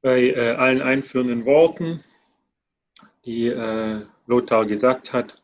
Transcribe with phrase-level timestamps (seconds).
[0.00, 2.04] bei äh, allen einführenden Worten,
[3.24, 5.42] die äh, Lothar gesagt hat.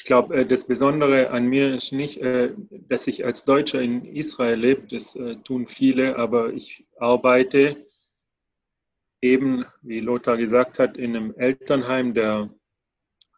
[0.00, 2.54] Ich glaube, äh, das Besondere an mir ist nicht, äh,
[2.88, 7.86] dass ich als Deutscher in Israel lebe, das äh, tun viele, aber ich arbeite
[9.20, 12.48] eben, wie Lothar gesagt hat, in einem Elternheim, der,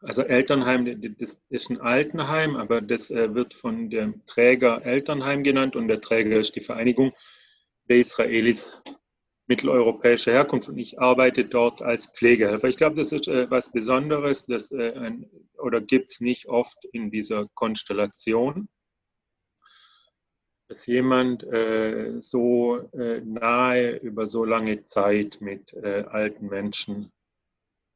[0.02, 5.88] also Elternheim, das ist ein Altenheim, aber das wird von dem Träger Elternheim genannt und
[5.88, 7.12] der Träger ist die Vereinigung
[7.88, 8.80] der Israelis
[9.46, 12.68] mitteleuropäischer Herkunft und ich arbeite dort als Pflegehelfer.
[12.68, 16.84] Ich glaube, das ist äh, was Besonderes, das äh, ein, oder gibt es nicht oft
[16.92, 18.68] in dieser Konstellation,
[20.68, 27.12] dass jemand äh, so äh, nahe über so lange Zeit mit äh, alten Menschen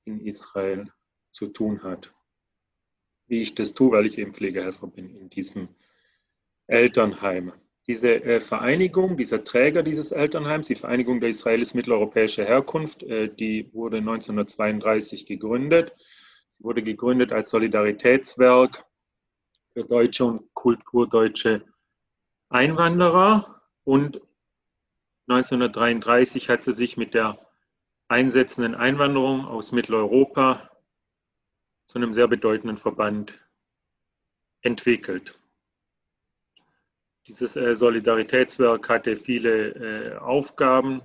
[0.05, 0.93] in Israel
[1.31, 2.13] zu tun hat.
[3.29, 5.69] Wie ich das tue, weil ich eben Pflegehelfer bin in diesem
[6.67, 7.53] Elternheim.
[7.89, 13.73] Diese äh, Vereinigung, dieser Träger dieses Elternheims, die Vereinigung der Israelis mitteleuropäischer Herkunft, äh, die
[13.73, 15.93] wurde 1932 gegründet.
[16.51, 18.85] Sie wurde gegründet als Solidaritätswerk
[19.73, 21.63] für deutsche und kulturdeutsche
[22.49, 24.21] Einwanderer und
[25.29, 27.39] 1933 hat sie sich mit der
[28.09, 30.71] einsetzenden Einwanderung aus Mitteleuropa
[31.87, 33.39] zu einem sehr bedeutenden Verband
[34.63, 35.39] entwickelt.
[37.27, 41.03] Dieses äh, Solidaritätswerk hatte viele äh, Aufgaben.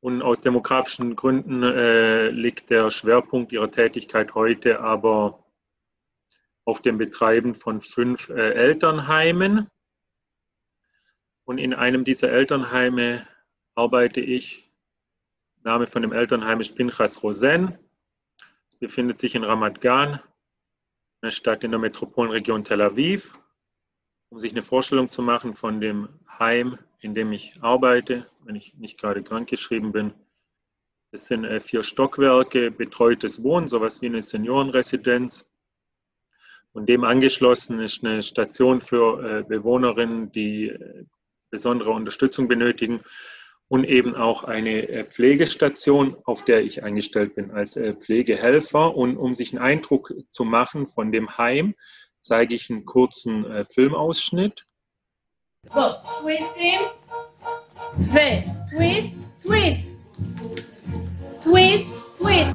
[0.00, 5.44] Und aus demografischen Gründen äh, liegt der Schwerpunkt ihrer Tätigkeit heute aber
[6.64, 9.68] auf dem Betreiben von fünf äh, Elternheimen.
[11.44, 13.26] Und in einem dieser Elternheime
[13.74, 14.70] arbeite ich.
[15.64, 17.76] Name von dem Elternheim ist Pinchas Rosen.
[18.68, 20.20] Es befindet sich in Ramat Gan,
[21.20, 23.32] einer Stadt in der Metropolregion Tel Aviv
[24.32, 28.72] um sich eine Vorstellung zu machen von dem Heim, in dem ich arbeite, wenn ich
[28.78, 30.14] nicht gerade krankgeschrieben bin.
[31.10, 35.52] Es sind äh, vier Stockwerke, betreutes Wohnen, sowas wie eine Seniorenresidenz.
[36.72, 41.04] Und dem angeschlossen ist eine Station für äh, Bewohnerinnen, die äh,
[41.50, 43.00] besondere Unterstützung benötigen
[43.68, 48.94] und eben auch eine Pflegestation, auf der ich eingestellt bin als Pflegehelfer.
[48.94, 51.74] Und um sich einen Eindruck zu machen von dem Heim,
[52.22, 54.64] zeige ich einen kurzen äh, Filmausschnitt.
[55.72, 56.80] So, twisting,
[58.10, 59.12] twist, twist,
[59.42, 59.80] twist,
[61.42, 61.86] twist.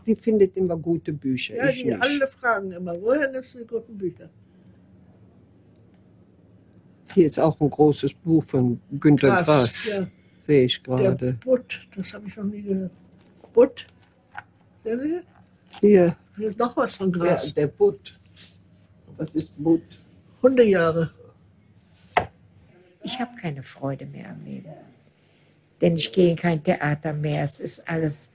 [0.07, 1.56] Die findet immer gute Bücher.
[1.57, 2.01] Ja, ich die nicht.
[2.01, 4.29] alle fragen immer, woher nimmst du die guten Bücher?
[7.13, 9.88] Hier ist auch ein großes Buch von Günter Grass.
[9.97, 10.07] ja.
[10.45, 11.33] Sehe ich Der gerade.
[11.44, 12.91] Butt, das habe ich noch nie gehört.
[13.53, 13.88] Butt?
[14.83, 15.19] Sehen Sie?
[15.81, 17.53] Hier, Hier ist noch was von ja, Gras.
[17.53, 18.17] der Butt.
[19.17, 19.81] Was ist Butt?
[20.41, 21.11] Hundejahre.
[23.03, 24.72] Ich habe keine Freude mehr am Leben.
[25.81, 27.44] Denn ich gehe in kein Theater mehr.
[27.44, 28.31] Es ist alles.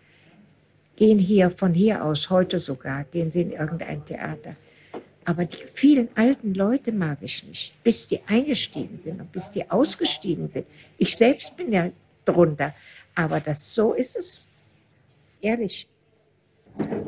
[0.96, 4.56] Gehen hier, von hier aus, heute sogar, gehen Sie in irgendein Theater.
[5.24, 9.68] Aber die vielen alten Leute mag ich nicht, bis die eingestiegen sind und bis die
[9.70, 10.66] ausgestiegen sind.
[10.98, 11.90] Ich selbst bin ja
[12.24, 12.74] drunter.
[13.14, 14.48] Aber das, so ist es.
[15.40, 15.88] Ehrlich.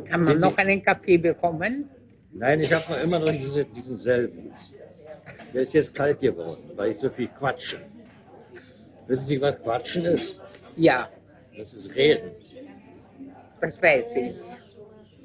[0.08, 1.88] Kann man noch einen Kaffee bekommen?
[2.34, 4.52] Nein, ich habe noch immer noch diese, diesen selben.
[5.52, 7.78] Der ist jetzt kalt geworden, weil ich so viel quatsche.
[9.06, 10.40] Wissen Sie, was Quatschen ist?
[10.76, 11.08] Ja,
[11.56, 12.30] Das ist Reden.
[13.60, 14.34] das weiß ich.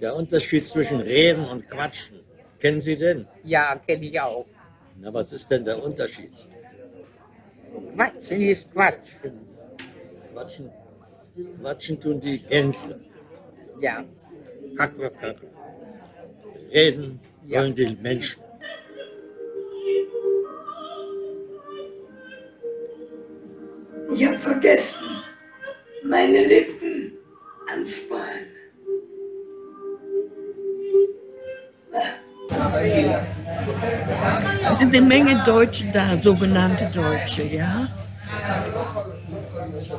[0.01, 2.19] Der Unterschied zwischen Reden und Quatschen.
[2.59, 3.25] Kennen Sie den?
[3.43, 4.45] Ja, kenne ich auch.
[4.99, 6.31] Na, was ist denn der Unterschied?
[7.95, 9.31] Quatschen ist Quatschen.
[10.33, 10.69] Quatschen,
[11.61, 12.99] quatschen tun die Gänse.
[13.81, 14.03] Ja,
[14.77, 15.35] Hack, hack, hack.
[16.71, 17.61] Reden Ja.
[17.61, 18.41] sollen die Menschen.
[24.13, 25.07] Ich habe vergessen,
[26.03, 27.17] meine Lippen
[27.71, 28.47] anzumalen.
[34.71, 37.87] Es sind eine Menge Deutsche da, sogenannte Deutsche, ja.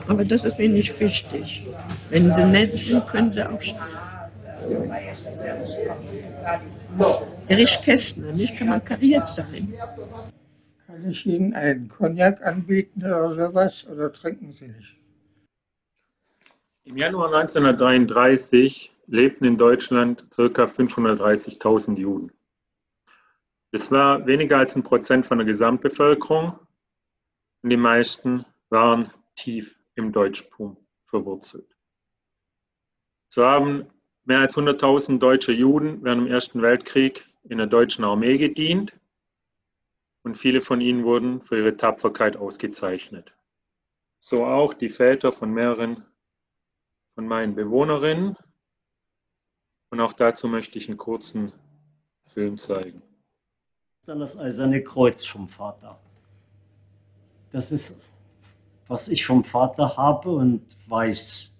[0.09, 1.67] Aber das ist mir nicht wichtig.
[2.11, 4.10] Wenn sie nett sind, können sie auch schreiben.
[7.49, 8.57] Erich Kästner, nicht?
[8.57, 9.75] Kann man kariert sein.
[10.87, 13.87] Kann ich Ihnen einen Cognac anbieten oder sowas?
[13.89, 14.97] Oder trinken Sie nicht?
[16.85, 20.65] Im Januar 1933 lebten in Deutschland ca.
[20.65, 22.33] 530.000 Juden.
[23.73, 26.59] Das war weniger als ein Prozent von der Gesamtbevölkerung
[27.63, 31.69] und die meisten waren tief im Deutschtum verwurzelt.
[33.29, 33.87] So haben
[34.25, 38.93] mehr als 100.000 deutsche Juden während dem Ersten Weltkrieg in der deutschen Armee gedient
[40.23, 43.33] und viele von ihnen wurden für ihre Tapferkeit ausgezeichnet.
[44.19, 46.05] So auch die Väter von mehreren
[47.15, 48.37] von meinen Bewohnerinnen.
[49.91, 51.53] Und auch dazu möchte ich einen kurzen
[52.23, 53.03] Film zeigen.
[54.07, 56.01] Dann das eiserne Kreuz vom Vater.
[57.53, 57.97] Das ist,
[58.87, 61.53] was ich vom Vater habe und weiß.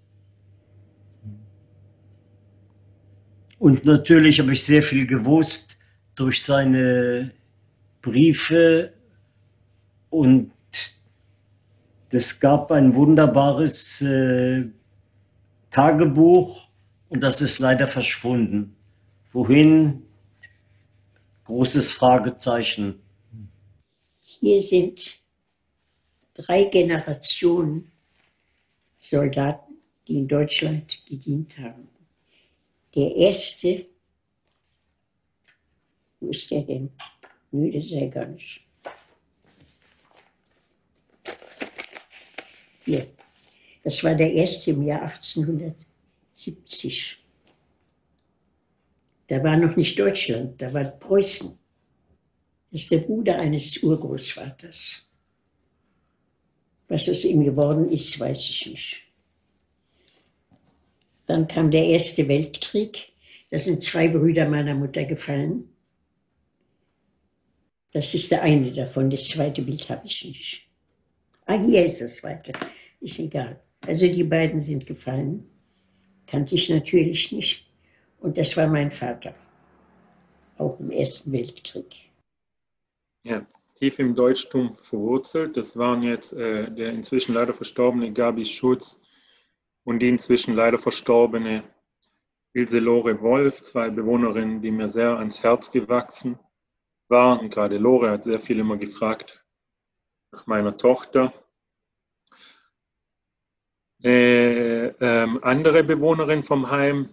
[3.61, 5.79] Und natürlich habe ich sehr viel gewusst
[6.15, 7.31] durch seine
[8.01, 8.95] Briefe
[10.09, 10.51] und
[12.11, 14.65] es gab ein wunderbares äh,
[15.71, 16.69] Tagebuch
[17.11, 18.75] und das ist leider verschwunden.
[19.35, 20.07] Wohin?
[21.45, 22.99] Großes Fragezeichen.
[24.21, 25.21] Hier sind
[26.33, 27.93] drei Generationen
[28.99, 29.75] Soldaten,
[30.09, 32.00] die in Deutschland gedient haben.
[32.95, 33.87] Der erste,
[36.21, 36.91] wo ist der denn?
[37.53, 38.63] Nö, das ist er gar nicht.
[42.85, 43.07] Hier.
[43.83, 47.17] Das war der erste im Jahr 1870.
[49.29, 51.59] Da war noch nicht Deutschland, da war Preußen.
[52.73, 55.11] Das ist der Bruder eines Urgroßvaters.
[56.89, 59.10] Was aus ihm geworden ist, weiß ich nicht.
[61.31, 63.13] Dann kam der Erste Weltkrieg.
[63.51, 65.69] Da sind zwei Brüder meiner Mutter gefallen.
[67.93, 69.11] Das ist der eine davon.
[69.11, 70.69] Das zweite Bild habe ich nicht.
[71.47, 72.51] Ah, hier ist das zweite.
[73.01, 73.61] Ist egal.
[73.87, 75.49] Also die beiden sind gefallen.
[76.27, 77.65] Kannte ich natürlich nicht.
[78.19, 79.33] Und das war mein Vater.
[80.59, 81.95] Auch im Ersten Weltkrieg.
[83.23, 83.47] Ja,
[83.79, 85.57] tief im Deutschtum verwurzelt.
[85.57, 88.99] Das waren jetzt äh, der inzwischen leider verstorbene Gabi Schulz
[89.85, 91.65] und die inzwischen leider verstorbene
[92.53, 96.39] Ilse Lore Wolf, zwei Bewohnerinnen, die mir sehr ans Herz gewachsen
[97.09, 97.49] waren.
[97.51, 99.45] Gerade Lore hat sehr viel immer gefragt
[100.33, 101.33] nach meiner Tochter.
[104.03, 107.13] Äh, ähm, andere Bewohnerin vom Heim,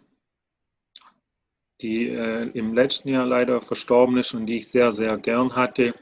[1.81, 5.93] die äh, im letzten Jahr leider verstorben ist und die ich sehr, sehr gern hatte,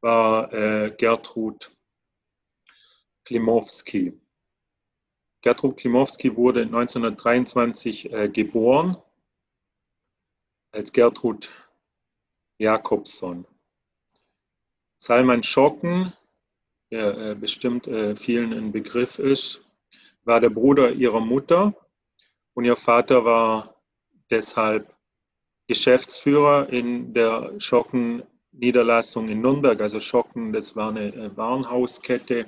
[0.00, 1.70] war äh, Gertrud
[3.24, 4.18] Klimowski.
[5.42, 8.96] Gertrud Klimowski wurde 1923 äh, geboren
[10.72, 11.50] als Gertrud
[12.58, 13.46] Jakobson.
[14.98, 16.12] Salman Schocken,
[16.90, 19.64] der äh, bestimmt äh, vielen ein Begriff ist,
[20.24, 21.74] war der Bruder ihrer Mutter
[22.54, 23.74] und ihr Vater war
[24.30, 24.94] deshalb
[25.68, 29.80] Geschäftsführer in der Schocken-Niederlassung in Nürnberg.
[29.80, 32.46] Also Schocken, das war eine äh, Warenhauskette,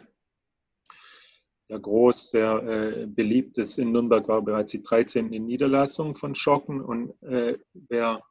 [1.72, 3.78] sehr groß, sehr äh, beliebt ist.
[3.78, 5.28] In Nürnberg war bereits die 13.
[5.30, 8.22] Niederlassung von Schocken und äh, wer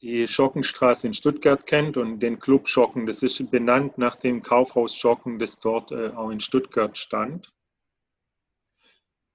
[0.00, 3.06] die Schockenstraße in Stuttgart kennt und den Club Schocken.
[3.06, 7.52] Das ist benannt nach dem Kaufhaus Schocken, das dort äh, auch in Stuttgart stand.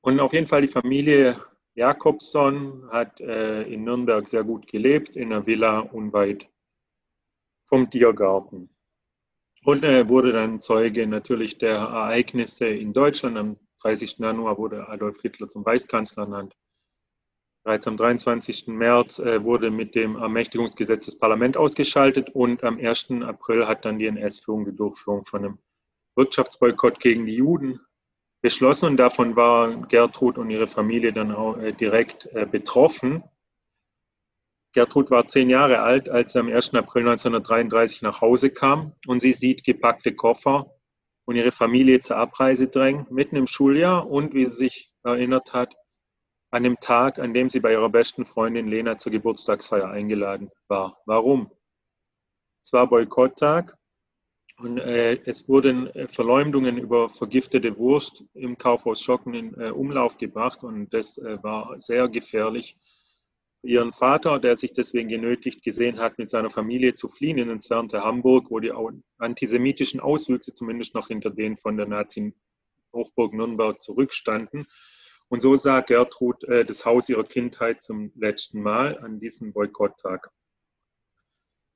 [0.01, 1.39] Und auf jeden Fall die Familie
[1.75, 6.50] Jakobson hat äh, in Nürnberg sehr gut gelebt, in einer Villa unweit
[7.65, 8.71] vom Tiergarten.
[9.63, 13.38] Und er äh, wurde dann Zeuge natürlich der Ereignisse in Deutschland.
[13.38, 14.18] Am 30.
[14.18, 16.56] Januar wurde Adolf Hitler zum Reichskanzler ernannt.
[17.63, 18.68] Bereits am 23.
[18.68, 23.12] März äh, wurde mit dem Ermächtigungsgesetz das Parlament ausgeschaltet und am 1.
[23.22, 25.60] April hat dann die NS-Führung die Durchführung von einem
[26.16, 27.80] Wirtschaftsboykott gegen die Juden
[28.42, 33.24] beschlossen und davon war Gertrud und ihre Familie dann auch äh, direkt betroffen.
[34.74, 36.75] Gertrud war zehn Jahre alt, als sie am 1.
[36.75, 40.74] April 1933 nach Hause kam und sie sieht gepackte Koffer
[41.25, 45.75] und ihre Familie zur Abreise drängen, mitten im Schuljahr und, wie sie sich erinnert hat,
[46.51, 50.98] an dem Tag, an dem sie bei ihrer besten Freundin Lena zur Geburtstagsfeier eingeladen war.
[51.06, 51.51] Warum?
[52.63, 53.78] Es war Boykotttag
[54.58, 60.18] und äh, es wurden äh, Verleumdungen über vergiftete Wurst im Kaufhaus Schocken in äh, Umlauf
[60.18, 62.78] gebracht und das äh, war sehr gefährlich
[63.63, 68.01] ihren Vater, der sich deswegen genötigt gesehen hat, mit seiner Familie zu fliehen in entfernte
[68.01, 68.74] Hamburg, wo die
[69.18, 74.65] antisemitischen Auswüchse zumindest noch hinter denen von der Nazi-Hochburg Nürnberg zurückstanden.
[75.27, 80.30] Und so sah Gertrud äh, das Haus ihrer Kindheit zum letzten Mal an diesem Boykotttag.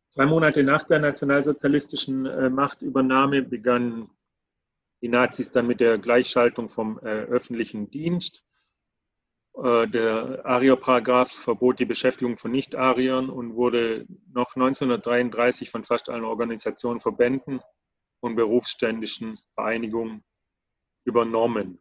[0.10, 4.10] Zwei Monate nach der nationalsozialistischen äh, Machtübernahme begannen
[5.02, 8.45] die Nazis dann mit der Gleichschaltung vom äh, öffentlichen Dienst.
[9.64, 16.26] Äh, der Arier-Paragraph verbot die Beschäftigung von Nicht-Ariern und wurde noch 1933 von fast allen
[16.26, 17.62] Organisationen, Verbänden
[18.20, 20.24] und berufsständischen Vereinigungen
[21.06, 21.80] übernommen.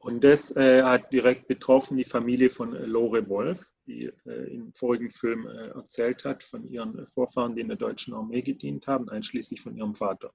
[0.00, 4.72] Und das äh, hat direkt betroffen die Familie von äh, Lore Wolf, die äh, im
[4.72, 9.08] vorigen Film äh, erzählt hat von ihren Vorfahren, die in der deutschen Armee gedient haben,
[9.08, 10.32] einschließlich von ihrem Vater.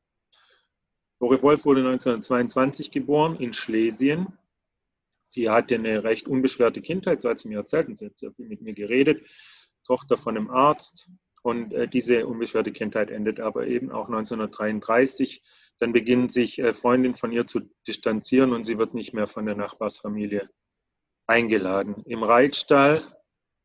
[1.19, 4.37] Lore Wolf wurde 1922 geboren in Schlesien.
[5.23, 8.33] Sie hatte eine recht unbeschwerte Kindheit, so hat sie mir erzählt und sie hat sehr
[8.33, 9.25] viel mit mir geredet.
[9.85, 11.09] Tochter von einem Arzt.
[11.41, 15.43] Und äh, diese unbeschwerte Kindheit endet aber eben auch 1933.
[15.79, 19.45] Dann beginnen sich äh, Freundinnen von ihr zu distanzieren und sie wird nicht mehr von
[19.45, 20.49] der Nachbarsfamilie
[21.27, 22.03] eingeladen.
[22.05, 23.01] Im Reitstall,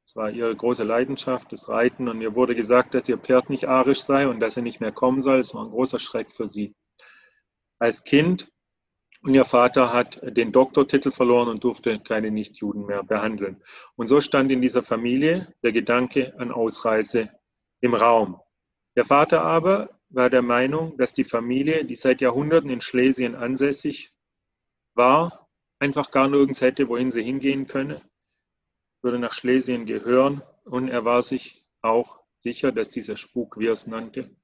[0.05, 3.69] das war ihre große Leidenschaft, das Reiten, und ihr wurde gesagt, dass ihr Pferd nicht
[3.69, 5.38] arisch sei und dass er nicht mehr kommen soll.
[5.38, 6.75] Es war ein großer Schreck für sie.
[7.79, 8.50] Als Kind
[9.28, 13.62] und ihr Vater hat den Doktortitel verloren und durfte keine Nichtjuden mehr behandeln.
[13.94, 17.28] Und so stand in dieser Familie der Gedanke an Ausreise
[17.80, 18.40] im Raum.
[18.97, 24.14] Der Vater aber war der Meinung, dass die Familie, die seit Jahrhunderten in Schlesien ansässig
[24.94, 25.47] war,
[25.78, 28.00] einfach gar nirgends hätte, wohin sie hingehen könne,
[29.02, 30.40] würde nach Schlesien gehören.
[30.64, 34.35] Und er war sich auch sicher, dass dieser Spuk, wie er es nannte,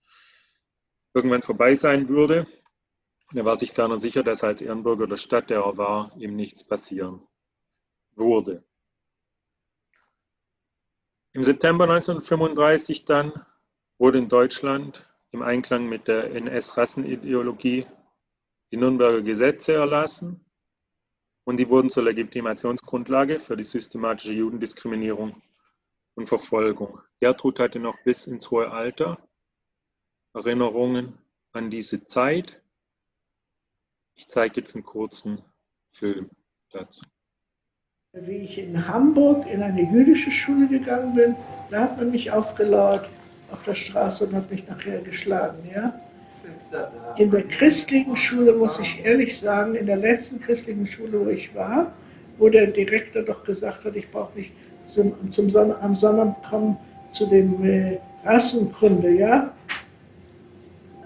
[1.15, 2.47] irgendwann vorbei sein würde.
[3.35, 6.63] Er war sich ferner sicher, dass als Ehrenbürger der Stadt, der er war, ihm nichts
[6.63, 7.21] passieren
[8.15, 8.63] würde.
[11.33, 13.33] Im September 1935 dann
[13.99, 17.87] wurde in Deutschland im Einklang mit der NS-Rassenideologie
[18.71, 20.45] die Nürnberger Gesetze erlassen
[21.43, 25.43] und die wurden zur Legitimationsgrundlage für die systematische Judendiskriminierung
[26.15, 27.01] und Verfolgung.
[27.19, 29.19] Gertrud hatte noch bis ins hohe Alter
[30.35, 31.19] Erinnerungen
[31.51, 32.61] an diese Zeit.
[34.15, 35.43] Ich zeige jetzt einen kurzen
[35.89, 36.31] Film
[36.71, 37.05] dazu.
[38.13, 41.35] Wie ich in Hamburg in eine jüdische Schule gegangen bin,
[41.71, 43.09] da hat man mich aufgelauert
[43.51, 45.59] auf der Straße und hat mich nachher geschlagen.
[45.73, 45.93] Ja?
[47.19, 51.53] In der christlichen Schule, muss ich ehrlich sagen, in der letzten christlichen Schule, wo ich
[51.55, 51.93] war,
[52.39, 54.53] wo der Direktor doch gesagt hat, ich brauche nicht
[54.89, 56.77] zum, zum Son am Sonntag kommen
[57.11, 59.53] zu dem äh, Rassenkunde, ja.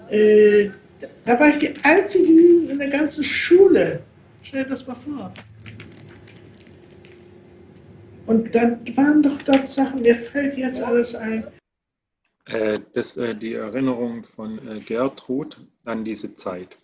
[0.09, 0.69] Äh,
[1.25, 2.25] da war ich die einzige
[2.71, 4.01] in der ganzen Schule.
[4.43, 5.33] Stell dir das mal vor.
[8.25, 11.47] Und dann waren doch dort Sachen, mir fällt jetzt alles ein.
[12.45, 16.77] Äh, das, äh, die Erinnerung von äh, Gertrud an diese Zeit.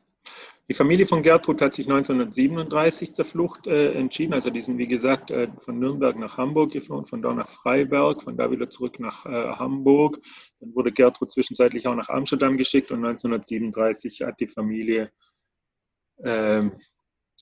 [0.67, 4.33] Die Familie von Gertrud hat sich 1937 zur Flucht äh, entschieden.
[4.33, 8.23] Also die sind, wie gesagt, äh, von Nürnberg nach Hamburg geflohen, von da nach Freiberg,
[8.23, 10.19] von da wieder zurück nach äh, Hamburg.
[10.59, 15.11] Dann wurde Gertrud zwischenzeitlich auch nach Amsterdam geschickt und 1937 hat die Familie,
[16.23, 16.71] ähm,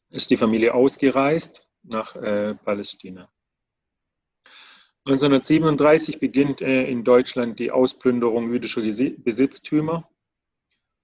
[0.10, 3.30] ist die Familie ausgereist nach Palästina.
[5.06, 10.10] 1937 beginnt äh, in Deutschland die Ausplünderung jüdischer Besitztümer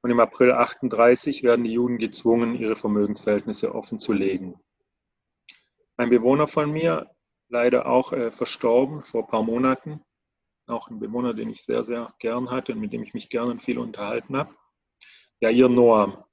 [0.02, 4.56] und im April 38 werden die Juden gezwungen, ihre Vermögensverhältnisse offenzulegen.
[5.98, 7.10] Ein Bewohner von mir,
[7.50, 10.02] leider auch äh, verstorben vor ein paar Monaten,
[10.68, 13.50] auch ein Bewohner, den ich sehr, sehr gern hatte und mit dem ich mich gern
[13.50, 14.56] und viel unterhalten habe,
[15.42, 16.24] Jair Noam.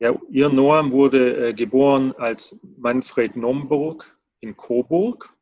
[0.00, 5.34] Jair Noam wurde äh, geboren als Manfred Nomburg in Coburg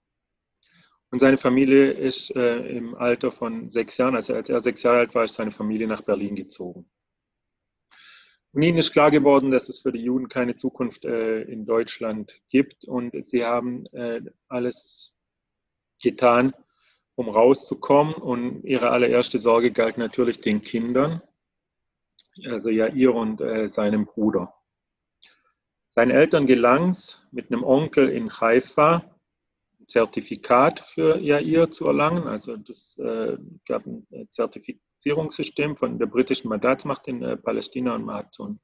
[1.10, 4.98] und seine Familie ist äh, im Alter von sechs Jahren, also als er sechs Jahre
[4.98, 6.88] alt war, ist seine Familie nach Berlin gezogen.
[8.52, 12.40] Und ihnen ist klar geworden, dass es für die Juden keine Zukunft äh, in Deutschland
[12.48, 12.86] gibt.
[12.86, 15.14] Und sie haben äh, alles
[16.02, 16.54] getan,
[17.16, 18.14] um rauszukommen.
[18.14, 21.20] Und ihre allererste Sorge galt natürlich den Kindern,
[22.46, 24.54] also ja ihr und äh, seinem Bruder.
[25.94, 29.15] Seinen Eltern gelang es mit einem Onkel in Haifa,
[29.86, 32.26] Zertifikat für Jair zu erlangen.
[32.26, 38.04] Also das äh, gab ein äh, Zertifizierungssystem von der britischen Mandatsmacht in äh, Palästina und
[38.04, 38.60] man hat so ein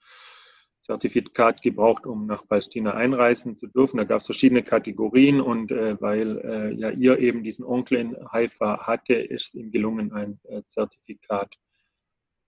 [0.82, 3.98] Zertifikat gebraucht, um nach Palästina einreisen zu dürfen.
[3.98, 8.84] Da gab es verschiedene Kategorien und äh, weil äh, Jair eben diesen Onkel in Haifa
[8.86, 11.54] hatte, ist ihm gelungen, ein äh, Zertifikat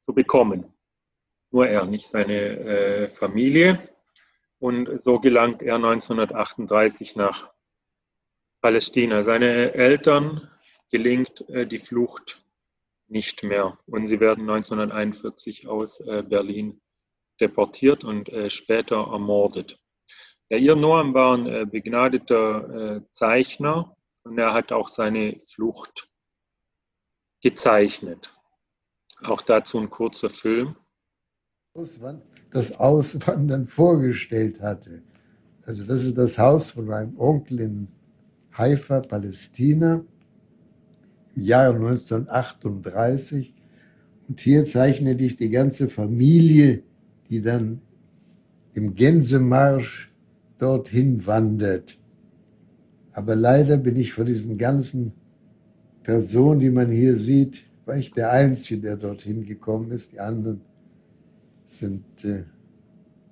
[0.04, 0.72] zu bekommen.
[1.52, 3.88] Nur er, nicht seine äh, Familie.
[4.58, 7.53] Und so gelangt er 1938 nach
[8.64, 9.22] Palästina.
[9.22, 10.48] Seine Eltern
[10.90, 12.42] gelingt äh, die Flucht
[13.08, 16.80] nicht mehr und sie werden 1941 aus äh, Berlin
[17.42, 19.78] deportiert und äh, später ermordet.
[20.48, 26.08] Ja, ihr Noam war ein begnadeter Zeichner und er hat auch seine Flucht
[27.42, 28.30] gezeichnet.
[29.22, 30.76] Auch dazu ein kurzer Film.
[32.50, 35.02] Das Auswandern vorgestellt hatte.
[35.64, 37.88] Also das ist das Haus von meinem Onkel in
[38.56, 40.04] Haifa, Palästina,
[41.34, 43.54] im Jahre 1938.
[44.28, 46.82] Und hier zeichne ich die ganze Familie,
[47.28, 47.80] die dann
[48.74, 50.10] im Gänsemarsch
[50.58, 51.98] dorthin wandert.
[53.12, 55.12] Aber leider bin ich von diesen ganzen
[56.02, 60.12] Personen, die man hier sieht, war ich der Einzige, der dorthin gekommen ist.
[60.12, 60.60] Die anderen
[61.66, 62.44] sind äh,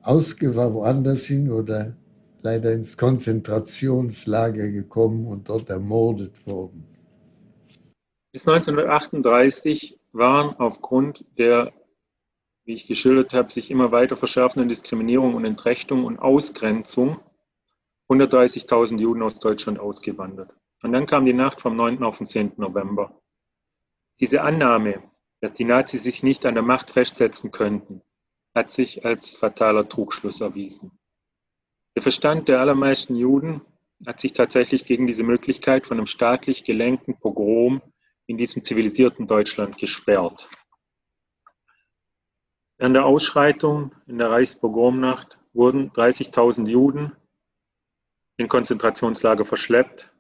[0.02, 1.95] ausgewandert woanders hin oder
[2.43, 6.87] leider ins Konzentrationslager gekommen und dort ermordet worden.
[8.33, 11.73] Bis 1938 waren aufgrund der,
[12.65, 17.21] wie ich geschildert habe, sich immer weiter verschärfenden Diskriminierung und Entrechtung und Ausgrenzung
[18.09, 20.51] 130.000 Juden aus Deutschland ausgewandert.
[20.83, 22.03] Und dann kam die Nacht vom 9.
[22.03, 22.53] auf den 10.
[22.57, 23.21] November.
[24.21, 25.03] Diese Annahme,
[25.41, 28.03] dass die Nazis sich nicht an der Macht festsetzen könnten,
[28.55, 30.99] hat sich als fataler Trugschluss erwiesen.
[31.95, 33.61] Der Verstand der allermeisten Juden
[34.07, 37.83] hat sich tatsächlich gegen diese Möglichkeit von einem staatlich gelenkten Pogrom
[38.27, 40.49] in diesem zivilisierten Deutschland gesperrt.
[42.79, 47.13] Während der Ausschreitung in der Reichspogromnacht wurden 30.000 Juden
[48.39, 50.13] in Konzentrationslager verschleppt,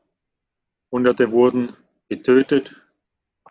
[0.92, 1.74] Hunderte wurden
[2.08, 2.76] getötet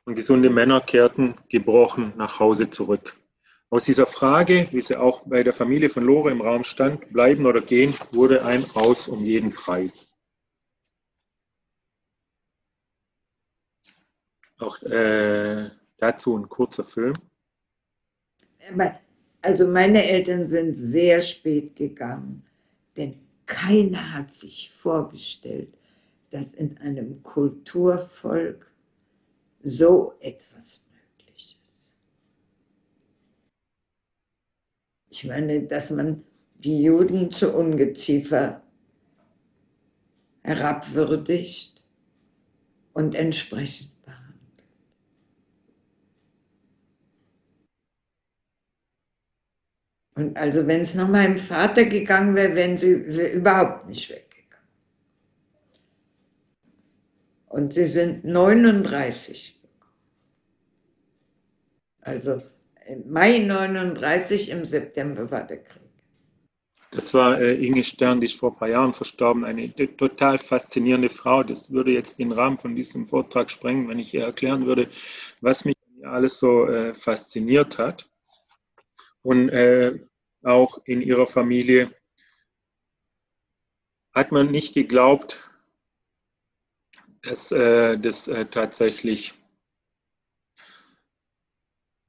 [0.06, 3.21] und gesunde Männer kehrten gebrochen nach Hause zurück.
[3.74, 7.46] Aus dieser Frage, wie sie auch bei der Familie von Lore im Raum stand, bleiben
[7.46, 10.13] oder gehen, wurde ein Aus um jeden Preis.
[14.58, 17.13] Auch äh, dazu ein kurzer Film.
[19.42, 22.44] Also meine Eltern sind sehr spät gegangen,
[22.98, 25.74] denn keiner hat sich vorgestellt,
[26.30, 28.70] dass in einem Kulturvolk
[29.63, 31.94] so etwas möglich ist.
[35.12, 36.24] Ich meine, dass man
[36.60, 38.63] die Juden zu Ungeziefer
[40.41, 41.84] herabwürdigt
[42.94, 43.91] und entsprechend
[50.15, 54.68] Und also wenn es nach meinem Vater gegangen wäre, wären sie überhaupt nicht weggegangen.
[57.48, 59.60] Und sie sind 39.
[62.01, 62.44] Also
[62.98, 65.81] Mai 39, im September war der Krieg.
[66.91, 71.09] Das war äh, Inge Stern, die ist vor ein paar Jahren verstorben, eine total faszinierende
[71.09, 71.42] Frau.
[71.42, 74.89] Das würde jetzt den Rahmen von diesem Vortrag sprengen, wenn ich ihr erklären würde,
[75.39, 78.09] was mich alles so äh, fasziniert hat.
[79.22, 80.00] Und äh,
[80.44, 81.96] auch in ihrer Familie
[84.13, 85.39] hat man nicht geglaubt,
[87.22, 89.33] dass äh, das äh, tatsächlich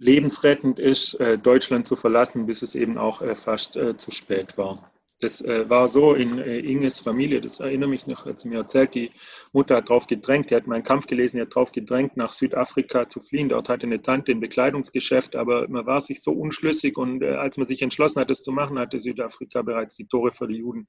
[0.02, 4.58] lebensrettend ist, äh, Deutschland zu verlassen, bis es eben auch äh, fast äh, zu spät
[4.58, 4.90] war.
[5.20, 9.12] Das war so in Inges Familie, das erinnere mich noch, als sie mir erzählt, die
[9.52, 13.08] Mutter hat darauf gedrängt, die hat meinen Kampf gelesen, die hat darauf gedrängt, nach Südafrika
[13.08, 13.48] zu fliehen.
[13.48, 17.68] Dort hatte eine Tante ein Bekleidungsgeschäft, aber man war sich so unschlüssig und als man
[17.68, 20.88] sich entschlossen hat, das zu machen, hatte Südafrika bereits die Tore für die Juden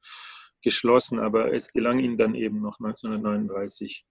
[0.63, 4.03] geschlossen, aber es gelang ihnen dann eben noch 1939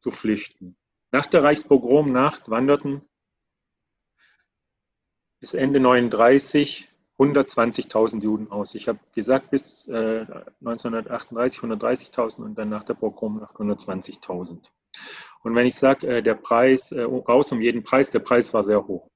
[0.00, 0.76] zu flüchten.
[1.12, 3.02] Nach der Reichspogromnacht wanderten
[5.40, 8.74] bis Ende 1939 120.000 Juden aus.
[8.74, 10.26] Ich habe gesagt, bis äh,
[10.60, 14.68] 1938 130.000 und dann nach der Pogromnacht 120.000.
[15.42, 18.62] Und wenn ich sage, äh, der Preis, äh, raus um jeden Preis, der Preis war
[18.62, 19.08] sehr hoch.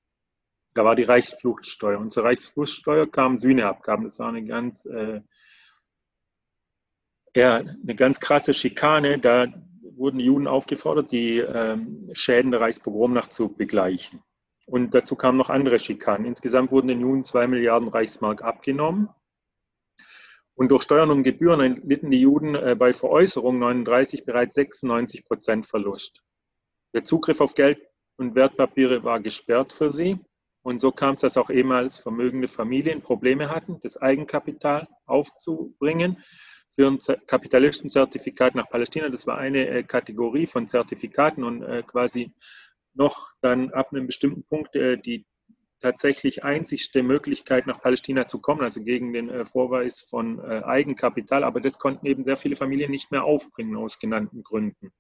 [0.73, 1.99] Da war die Reichsfluchtsteuer.
[1.99, 4.05] Und zur Reichsfluchtsteuer kamen Sühneabgaben.
[4.05, 5.21] Das war eine ganz, äh,
[7.35, 9.19] ja, eine ganz krasse Schikane.
[9.19, 9.49] Da
[9.83, 14.23] wurden Juden aufgefordert, die ähm, Schäden der Reichspogromnacht zu begleichen.
[14.71, 16.27] Und dazu kamen noch andere Schikanen.
[16.27, 19.09] Insgesamt wurden den Juden zwei Milliarden Reichsmark abgenommen.
[20.55, 25.67] Und durch Steuern und Gebühren litten die Juden äh, bei Veräußerung 39 bereits 96 Prozent
[25.67, 26.23] Verlust.
[26.95, 27.81] Der Zugriff auf Geld
[28.17, 30.21] und Wertpapiere war gesperrt für sie.
[30.63, 36.23] Und so kam es, dass auch ehemals vermögende Familien Probleme hatten, das Eigenkapital aufzubringen
[36.69, 39.09] für ein Kapitalistenzertifikat nach Palästina.
[39.09, 42.33] Das war eine äh, Kategorie von Zertifikaten und äh, quasi
[42.95, 45.27] noch dann ab einem bestimmten Punkt äh, die
[45.81, 51.43] tatsächlich einzigste Möglichkeit, nach Palästina zu kommen, also gegen den äh, Vorweis von äh, Eigenkapital.
[51.43, 54.93] Aber das konnten eben sehr viele Familien nicht mehr aufbringen aus genannten Gründen.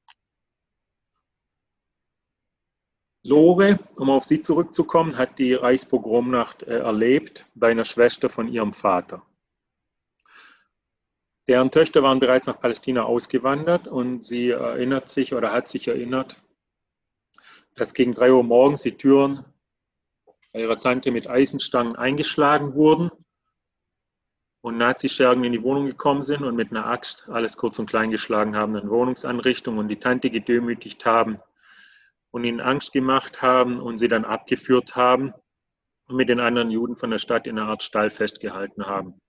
[3.22, 9.22] Lore, um auf sie zurückzukommen, hat die Reichspogromnacht erlebt bei einer Schwester von ihrem Vater.
[11.46, 16.36] Deren Töchter waren bereits nach Palästina ausgewandert und sie erinnert sich oder hat sich erinnert,
[17.76, 19.44] dass gegen 3 Uhr morgens die Türen
[20.52, 23.10] bei ihrer Tante mit Eisenstangen eingeschlagen wurden
[24.62, 28.10] und Nazischergen in die Wohnung gekommen sind und mit einer Axt alles kurz und klein
[28.10, 31.38] geschlagen haben in Wohnungsanrichtung und die Tante gedemütigt haben
[32.30, 35.32] und ihnen Angst gemacht haben und sie dann abgeführt haben
[36.08, 39.20] und mit den anderen Juden von der Stadt in einer Art Stall festgehalten haben.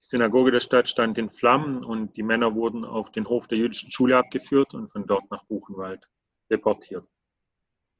[0.00, 3.58] Die Synagoge der Stadt stand in Flammen und die Männer wurden auf den Hof der
[3.58, 6.08] jüdischen Schule abgeführt und von dort nach Buchenwald
[6.50, 7.06] deportiert.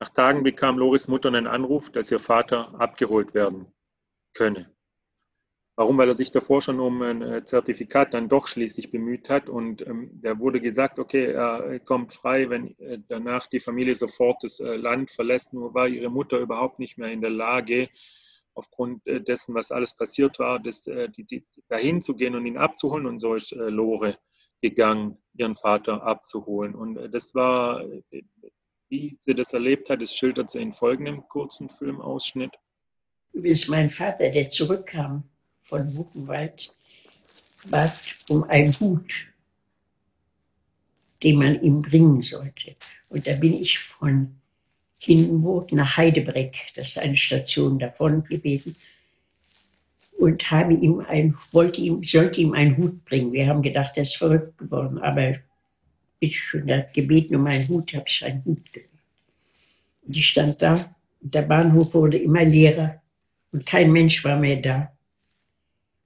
[0.00, 3.66] Nach Tagen bekam Loris Mutter einen Anruf, dass ihr Vater abgeholt werden
[4.32, 4.72] könne.
[5.74, 5.98] Warum?
[5.98, 9.86] Weil er sich davor schon um ein äh, Zertifikat dann doch schließlich bemüht hat und
[9.86, 14.58] ähm, da wurde gesagt, okay, er kommt frei, wenn äh, danach die Familie sofort das
[14.58, 15.52] äh, Land verlässt.
[15.52, 17.88] Nur war ihre Mutter überhaupt nicht mehr in der Lage,
[18.54, 22.44] aufgrund äh, dessen, was alles passiert war, das, äh, die, die, dahin zu gehen und
[22.44, 24.18] ihn abzuholen und so ist äh, Lore
[24.60, 26.74] gegangen, ihren Vater abzuholen.
[26.74, 27.84] Und das war,
[28.88, 32.52] wie sie das erlebt hat, das schildert sie in folgendem kurzen Filmausschnitt.
[33.32, 35.24] Übrigens mein Vater, der zurückkam
[35.62, 36.74] von Buchenwald,
[37.70, 39.28] bat um einen Hut,
[41.22, 42.76] den man ihm bringen sollte.
[43.10, 44.34] Und da bin ich von
[44.98, 48.74] Hindenburg nach Heidebreck, das ist eine Station davon gewesen,
[50.18, 53.32] und habe ihm ein, wollte ihm, sollte ihm einen Hut bringen.
[53.32, 55.36] Wir haben gedacht, er ist verrückt geworden, aber
[56.18, 58.88] bitte schon, hat gebeten um einen Hut, habe ich einen Hut gemacht.
[60.02, 60.74] Und ich stand da,
[61.20, 63.00] und der Bahnhof wurde immer leerer
[63.52, 64.92] und kein Mensch war mehr da.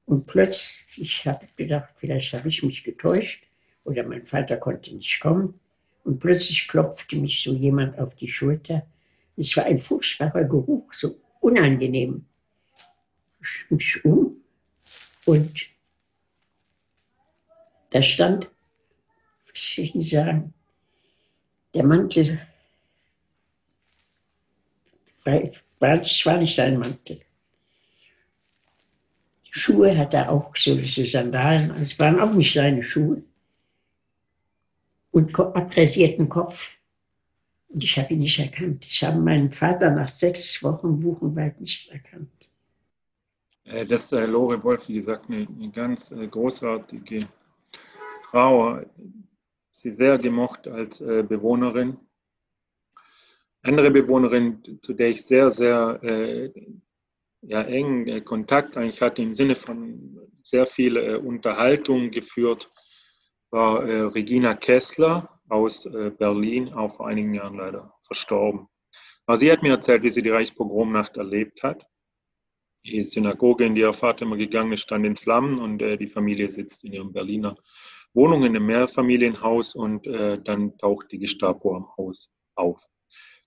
[0.07, 3.45] Und plötzlich, ich habe gedacht, vielleicht habe ich mich getäuscht
[3.85, 5.59] oder mein Vater konnte nicht kommen.
[6.05, 8.87] Und plötzlich klopfte mich so jemand auf die Schulter.
[9.37, 12.27] Es war ein furchtbarer Geruch, so unangenehm.
[13.41, 14.37] Ich mich um
[15.27, 15.51] und
[17.91, 18.51] da stand,
[19.55, 20.53] sagen,
[21.75, 22.41] der Mantel
[25.25, 25.41] war,
[25.81, 27.21] war nicht sein Mantel.
[29.47, 33.23] Die Schuhe hatte er auch, so, so Sandalen, es waren auch nicht seine Schuhe
[35.11, 36.71] und abrasierten Kopf.
[37.69, 38.85] Und ich habe ihn nicht erkannt.
[38.87, 42.31] Ich habe meinen Vater nach sechs Wochen Buchenwald nicht erkannt.
[43.65, 47.27] Äh, das ist äh, Lore Wolf, wie gesagt, eine, eine ganz äh, großartige
[48.25, 48.81] Frau.
[49.83, 51.99] Sie sehr gemocht als Bewohnerin.
[53.63, 56.53] Andere Bewohnerin, zu der ich sehr, sehr
[57.41, 62.71] ja, eng Kontakt eigentlich hatte, im Sinne von sehr viel Unterhaltung geführt,
[63.53, 68.67] war äh, Regina Kessler aus äh, Berlin, auch vor einigen Jahren leider verstorben.
[69.27, 71.87] Aber sie hat mir erzählt, wie sie die Reichspogromnacht erlebt hat.
[72.85, 76.09] Die Synagoge, in die ihr Vater immer gegangen ist, stand in Flammen und äh, die
[76.09, 77.55] Familie sitzt in ihrem Berliner
[78.15, 82.85] Wohnung in einem Mehrfamilienhaus und äh, dann taucht die Gestapo am Haus auf.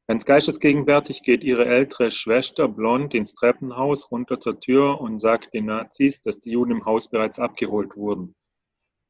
[0.07, 5.65] Ganz geistesgegenwärtig geht ihre ältere Schwester blond ins Treppenhaus runter zur Tür und sagt den
[5.65, 8.35] Nazis, dass die Juden im Haus bereits abgeholt wurden.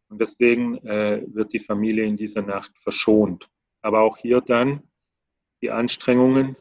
[0.10, 3.50] Und deswegen äh, wird die Familie in dieser Nacht verschont.
[3.82, 4.84] Aber auch hier dann
[5.62, 6.56] die Anstrengungen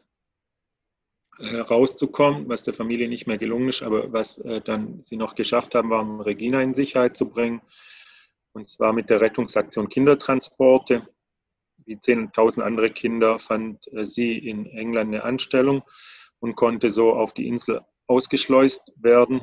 [1.38, 5.36] äh, rauszukommen, was der Familie nicht mehr gelungen ist, aber was äh, dann sie noch
[5.36, 7.60] geschafft haben, war, Regina in Sicherheit zu bringen.
[8.54, 11.06] Und zwar mit der Rettungsaktion Kindertransporte.
[11.84, 15.82] Wie 10.000 andere Kinder fand äh, sie in England eine Anstellung
[16.38, 19.42] und konnte so auf die Insel ausgeschleust werden.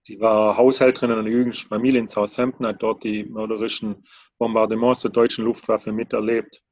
[0.00, 4.06] Sie war Haushälterin einer jüdischen Familie in Southampton, hat dort die mörderischen
[4.38, 6.62] Bombardements der deutschen Luftwaffe miterlebt.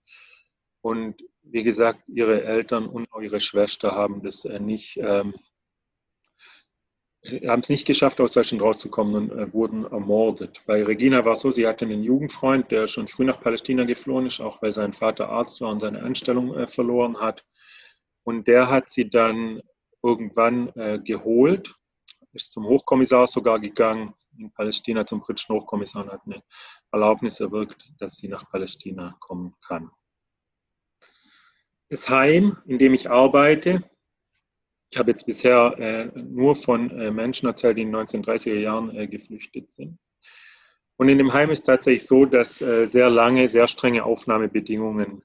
[0.83, 5.35] Und wie gesagt, ihre Eltern und auch ihre Schwester haben das äh, nicht, ähm,
[7.47, 10.63] haben es nicht geschafft, aus Deutschland rauszukommen und äh, wurden ermordet.
[10.67, 14.27] Bei Regina war es so, sie hatte einen Jugendfreund, der schon früh nach Palästina geflohen
[14.27, 17.45] ist, auch weil sein Vater Arzt war und seine Anstellung äh, verloren hat.
[18.25, 19.63] Und der hat sie dann
[20.03, 21.75] irgendwann äh, geholt
[22.35, 26.43] ist zum Hochkommissar sogar gegangen in Palästina, zum britischen Hochkommissar und hat eine
[26.91, 29.91] Erlaubnis erwirkt, dass sie nach Palästina kommen kann.
[31.89, 33.89] Das Heim, in dem ich arbeite,
[34.91, 38.95] ich habe jetzt bisher äh, nur von äh, Menschen erzählt, die in den 1930er Jahren
[38.97, 39.99] äh, geflüchtet sind.
[40.97, 45.23] Und in dem Heim ist tatsächlich so, dass äh, sehr lange, sehr strenge Aufnahmebedingungen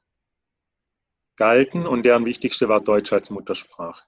[1.37, 4.03] galten und deren wichtigste war Deutsch als Muttersprache.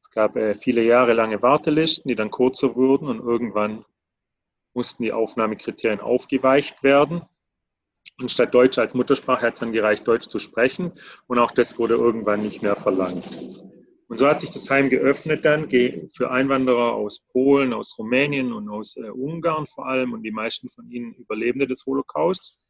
[0.00, 3.84] Es gab äh, viele Jahre lange Wartelisten, die dann kurzer wurden und irgendwann
[4.74, 7.22] mussten die Aufnahmekriterien aufgeweicht werden.
[8.20, 10.92] Und statt Deutsch als Muttersprache hat es dann gereicht, Deutsch zu sprechen.
[11.26, 13.24] Und auch das wurde irgendwann nicht mehr verlangt.
[14.10, 18.68] Und so hat sich das Heim geöffnet dann für Einwanderer aus Polen, aus Rumänien und
[18.68, 22.60] aus äh, Ungarn vor allem und die meisten von ihnen Überlebende des Holocaust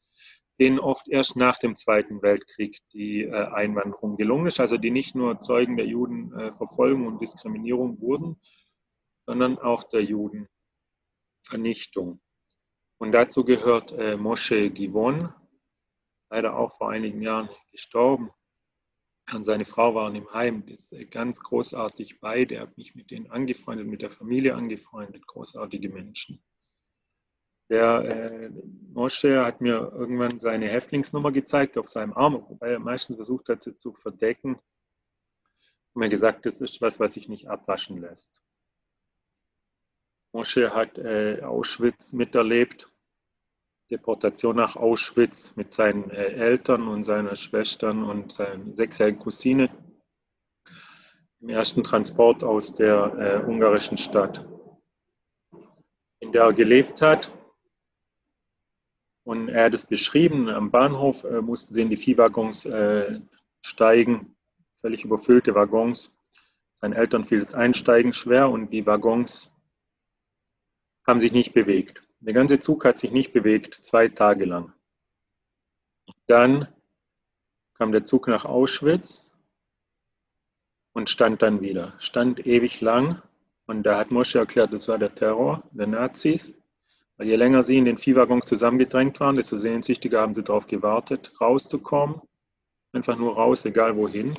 [0.60, 5.14] denen oft erst nach dem Zweiten Weltkrieg die äh, Einwanderung gelungen ist, also die nicht
[5.14, 8.38] nur Zeugen der Judenverfolgung und Diskriminierung wurden,
[9.24, 12.20] sondern auch der Judenvernichtung.
[12.98, 15.32] Und dazu gehört äh, Moshe Givon,
[16.28, 18.28] leider auch vor einigen Jahren gestorben.
[19.32, 23.30] Und seine Frau waren im Heim, ist ganz großartig bei, der hat mich mit denen
[23.30, 26.42] angefreundet, mit der Familie angefreundet, großartige Menschen.
[27.68, 28.50] Der äh,
[28.92, 33.62] Mosche hat mir irgendwann seine Häftlingsnummer gezeigt auf seinem Arm, wobei er meistens versucht hat,
[33.62, 34.56] sie zu verdecken.
[35.92, 38.42] Und mir gesagt, das ist was, was sich nicht abwaschen lässt.
[40.32, 42.89] Mosche hat äh, Auschwitz miterlebt,
[43.90, 49.68] Deportation nach Auschwitz mit seinen äh, Eltern und seiner Schwestern und seiner sechsjährigen Cousine
[51.40, 54.46] im ersten Transport aus der äh, ungarischen Stadt,
[56.20, 57.36] in der er gelebt hat.
[59.24, 63.20] Und er hat es beschrieben, am Bahnhof äh, mussten sie in die Viehwaggons äh,
[63.64, 64.36] steigen,
[64.80, 66.16] völlig überfüllte Waggons.
[66.80, 69.50] Seinen Eltern fiel das Einsteigen schwer und die Waggons
[71.06, 72.02] haben sich nicht bewegt.
[72.20, 74.72] Der ganze Zug hat sich nicht bewegt, zwei Tage lang.
[76.26, 76.68] Dann
[77.74, 79.30] kam der Zug nach Auschwitz
[80.92, 81.94] und stand dann wieder.
[81.98, 83.22] Stand ewig lang
[83.66, 86.52] und da hat Mosche erklärt, das war der Terror der Nazis.
[87.16, 91.32] Weil je länger sie in den Viehwaggons zusammengedrängt waren, desto sehnsüchtiger haben sie darauf gewartet,
[91.40, 92.20] rauszukommen.
[92.92, 94.36] Einfach nur raus, egal wohin.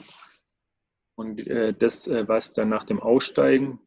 [1.15, 3.79] Und äh, das, äh, was dann nach dem Aussteigen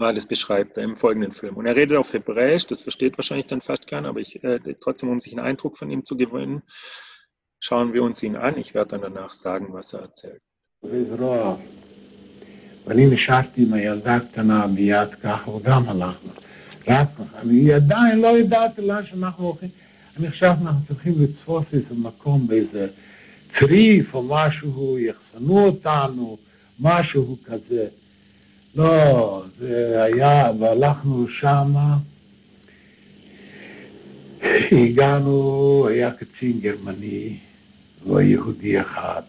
[0.00, 1.56] war, das beschreibt er im folgenden Film.
[1.56, 5.08] Und er redet auf Hebräisch, das versteht wahrscheinlich dann fast keiner, aber ich, äh, trotzdem,
[5.08, 6.62] um sich einen Eindruck von ihm zu gewinnen,
[7.60, 8.58] schauen wir uns ihn an.
[8.58, 10.42] Ich werde dann danach sagen, was er erzählt.
[12.86, 16.30] ואני נשארתי עם הילדה הקטנה ביד ככה, וגם הלכנו.
[16.88, 17.22] רק ככה.
[17.42, 19.68] אני עדיין לא ידעתי לאן שאנחנו הולכים.
[20.16, 22.88] אני חושב שאנחנו צריכים לתפוס איזה מקום באיזה
[23.58, 26.38] צריף או משהו, יחסנו אותנו,
[26.80, 27.88] משהו כזה.
[28.75, 31.97] לא, זה היה, והלכנו שמה,
[34.71, 37.37] הגענו, היה קצין גרמני
[38.07, 39.21] ויהודי אחד,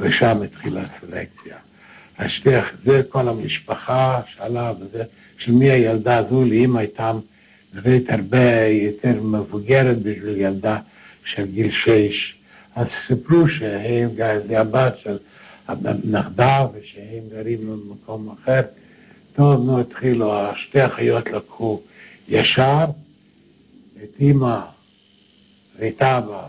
[0.00, 1.56] ושם התחילה הסלקציה.
[2.18, 5.04] השטח, זה כל המשפחה שאלה, וזה,
[5.38, 7.12] של מי הילדה הזו, לאמא הייתה
[7.74, 10.78] נראית הרבה יותר מבוגרת בשביל ילדה
[11.24, 12.34] של גיל שש.
[12.76, 14.10] אז סיפרו שהם,
[14.48, 15.16] זה הבת של
[16.04, 18.60] נכדה ושהם גרים במקום אחר.
[19.34, 21.80] טוב, נו, התחילו, שתי אחיות לקחו
[22.28, 22.84] ישר
[24.02, 24.60] את אימא
[25.78, 26.48] ואת אבא,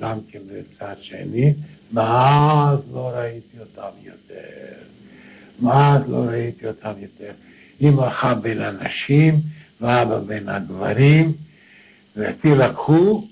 [0.00, 1.54] גם כן בצד שני,
[1.92, 4.74] מאז לא ראיתי אותם יותר.
[5.60, 7.32] מאז לא ראיתי אותם יותר.
[7.80, 9.34] אימא הלכה בין הנשים
[9.80, 11.32] ואבא בין הגברים,
[12.16, 13.26] ואותי לקחו,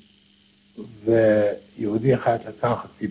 [1.05, 3.07] ויהודי אחד לקח אותי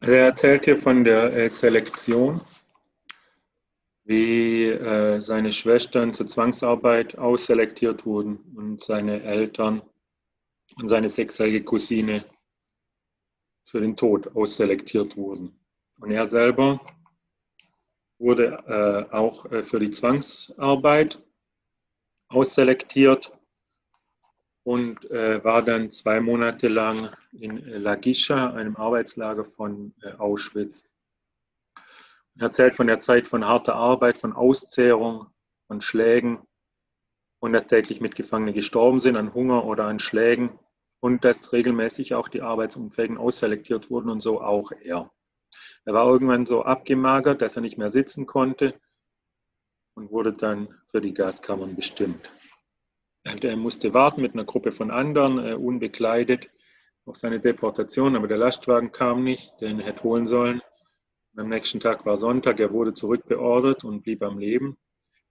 [0.00, 2.40] Also er erzählt hier von der äh, Selektion,
[4.04, 9.82] wie äh, seine Schwestern zur Zwangsarbeit ausselektiert wurden und seine Eltern
[10.80, 12.24] und seine sechsjährige Cousine
[13.64, 15.58] für den Tod ausselektiert wurden.
[16.00, 16.80] Und er selber
[18.18, 21.18] wurde äh, auch für die Zwangsarbeit
[22.28, 23.37] ausselektiert
[24.68, 30.94] und äh, war dann zwei Monate lang in äh, Lagischa, einem Arbeitslager von äh, Auschwitz.
[32.36, 35.28] Er erzählt von der Zeit von harter Arbeit, von Auszehrung,
[35.68, 36.40] von Schlägen
[37.40, 40.58] und dass täglich Mitgefangene gestorben sind an Hunger oder an Schlägen
[41.00, 45.10] und dass regelmäßig auch die Arbeitsunfähigen ausselektiert wurden und so auch er.
[45.86, 48.78] Er war irgendwann so abgemagert, dass er nicht mehr sitzen konnte
[49.94, 52.30] und wurde dann für die Gaskammern bestimmt.
[53.28, 56.48] Er musste warten mit einer Gruppe von anderen, äh, unbekleidet,
[57.04, 60.60] auf seine Deportation, aber der Lastwagen kam nicht, den er hätte holen sollen.
[61.32, 64.76] Und am nächsten Tag war Sonntag, er wurde zurückbeordert und blieb am Leben.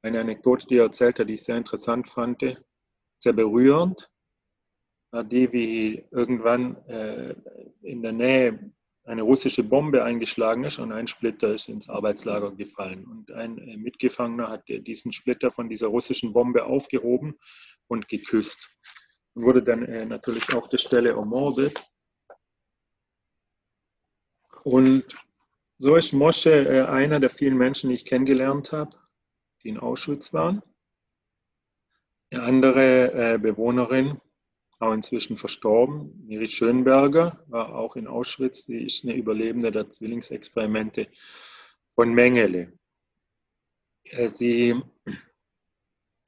[0.01, 2.41] Eine Anekdote, die er erzählt hat, die ich sehr interessant fand,
[3.19, 4.09] sehr berührend,
[5.11, 7.35] war die, wie irgendwann äh,
[7.81, 8.71] in der Nähe
[9.05, 13.05] eine russische Bombe eingeschlagen ist und ein Splitter ist ins Arbeitslager gefallen.
[13.05, 17.37] Und ein äh, Mitgefangener hat diesen Splitter von dieser russischen Bombe aufgehoben
[17.87, 18.69] und geküsst.
[19.33, 21.89] Und wurde dann äh, natürlich auf der Stelle ermordet.
[24.63, 25.05] Und
[25.77, 28.97] so ist Mosche äh, einer der vielen Menschen, die ich kennengelernt habe,
[29.63, 30.61] die in Auschwitz waren.
[32.29, 34.19] Eine andere Bewohnerin
[34.79, 36.25] auch inzwischen verstorben.
[36.27, 41.07] Miri Schönberger war auch in Auschwitz, die ist eine Überlebende der Zwillingsexperimente
[41.95, 42.77] von Mengele.
[44.27, 44.81] Sie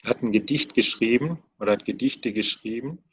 [0.06, 3.04] hat ein Gedicht geschrieben oder hat Gedichte geschrieben.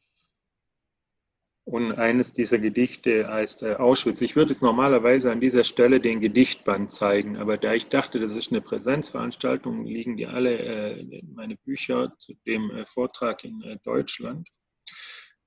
[1.68, 4.20] Und eines dieser Gedichte heißt äh, Auschwitz.
[4.20, 8.36] Ich würde es normalerweise an dieser Stelle den Gedichtband zeigen, aber da ich dachte, das
[8.36, 14.48] ist eine Präsenzveranstaltung, liegen die alle äh, meine Bücher zu dem äh, Vortrag in Deutschland.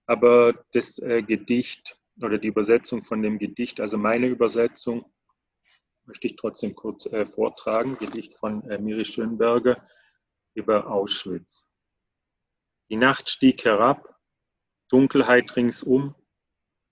[0.07, 5.05] Aber das Gedicht oder die Übersetzung von dem Gedicht, also meine Übersetzung,
[6.05, 7.95] möchte ich trotzdem kurz vortragen.
[7.99, 9.85] Gedicht von Miri Schönberger
[10.53, 11.69] über Auschwitz.
[12.89, 14.19] Die Nacht stieg herab,
[14.89, 16.15] Dunkelheit ringsum.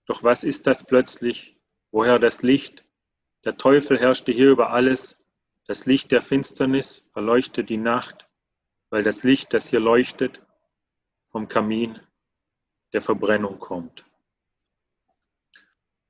[0.06, 1.58] Doch was ist das plötzlich?
[1.90, 2.84] Woher das Licht?
[3.44, 5.18] Der Teufel herrschte hier über alles.
[5.66, 8.28] Das Licht der Finsternis verleuchtet die Nacht.
[8.90, 10.42] weil das Licht, das hier leuchtet,
[11.26, 12.00] vom Kamin
[12.92, 14.04] der Verbrennung kommt.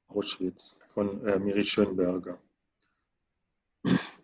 [0.09, 2.41] Auschwitz von äh, Miri Schönberger.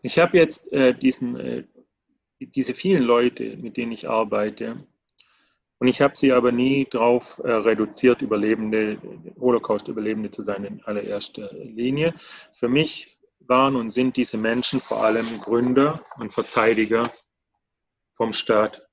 [0.02, 1.66] Ich habe jetzt äh, diesen, äh,
[2.46, 4.86] diese vielen Leute, mit denen ich arbeite,
[5.78, 8.98] und ich habe sie aber nie darauf äh, reduziert, Überlebende,
[9.38, 12.14] Holocaust-Überlebende zu sein in allererster Linie.
[12.52, 17.12] Für mich waren und sind diese Menschen vor allem Gründer und Verteidiger
[18.12, 18.86] vom Staat.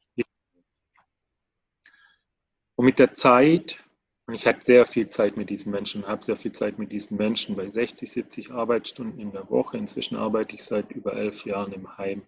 [2.75, 3.79] Und mit der Zeit,
[4.25, 7.15] und ich hatte sehr viel Zeit mit diesen Menschen, habe sehr viel Zeit mit diesen
[7.15, 9.77] Menschen bei 60, 70 Arbeitsstunden in der Woche.
[9.77, 12.23] Inzwischen arbeite ich seit über elf Jahren im Heim.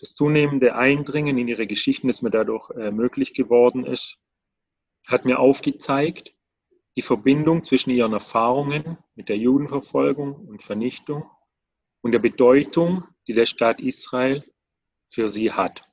[0.00, 4.18] Das zunehmende Eindringen in ihre Geschichten, das mir dadurch äh, möglich geworden ist,
[5.06, 6.34] hat mir aufgezeigt,
[6.96, 11.30] die Verbindung zwischen ihren Erfahrungen mit der Judenverfolgung und Vernichtung
[12.02, 14.44] und der Bedeutung, die der Staat Israel
[15.06, 15.86] für sie hat.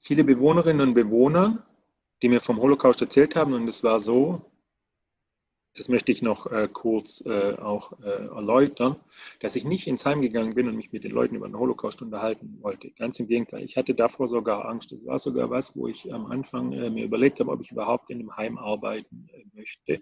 [0.00, 1.66] Viele Bewohnerinnen und Bewohner,
[2.20, 4.50] die mir vom Holocaust erzählt haben, und es war so,
[5.76, 8.96] das möchte ich noch äh, kurz äh, auch äh, erläutern,
[9.40, 12.00] dass ich nicht ins Heim gegangen bin und mich mit den Leuten über den Holocaust
[12.00, 12.90] unterhalten wollte.
[12.90, 14.92] Ganz im Gegenteil, ich hatte davor sogar Angst.
[14.92, 18.10] Das war sogar was, wo ich am Anfang äh, mir überlegt habe, ob ich überhaupt
[18.10, 20.00] in einem Heim arbeiten äh, möchte,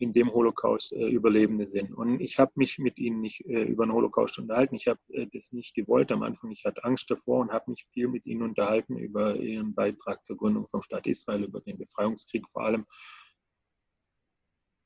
[0.00, 1.92] in dem Holocaust äh, Überlebende sind.
[1.92, 4.76] Und ich habe mich mit ihnen nicht über den Holocaust unterhalten.
[4.76, 5.00] Ich habe
[5.32, 6.50] das nicht gewollt am Anfang.
[6.50, 10.36] Ich hatte Angst davor und habe mich viel mit ihnen unterhalten über ihren Beitrag zur
[10.36, 12.86] Gründung vom Staat Israel, über den Befreiungskrieg vor allem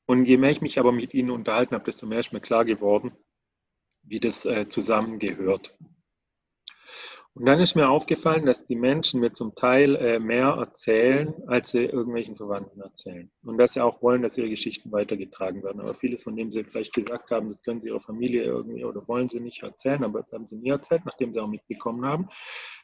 [0.05, 2.65] und je mehr ich mich aber mit ihnen unterhalten habe, desto mehr ist mir klar
[2.65, 3.11] geworden,
[4.03, 5.77] wie das äh, zusammengehört.
[7.35, 11.71] Und dann ist mir aufgefallen, dass die Menschen mir zum Teil äh, mehr erzählen, als
[11.71, 13.31] sie irgendwelchen Verwandten erzählen.
[13.43, 15.81] Und dass sie auch wollen, dass ihre Geschichten weitergetragen werden.
[15.81, 19.07] Aber vieles, von dem sie vielleicht gesagt haben, das können sie ihrer Familie irgendwie oder
[19.07, 22.29] wollen sie nicht erzählen, aber das haben sie mir erzählt, nachdem sie auch mitbekommen haben,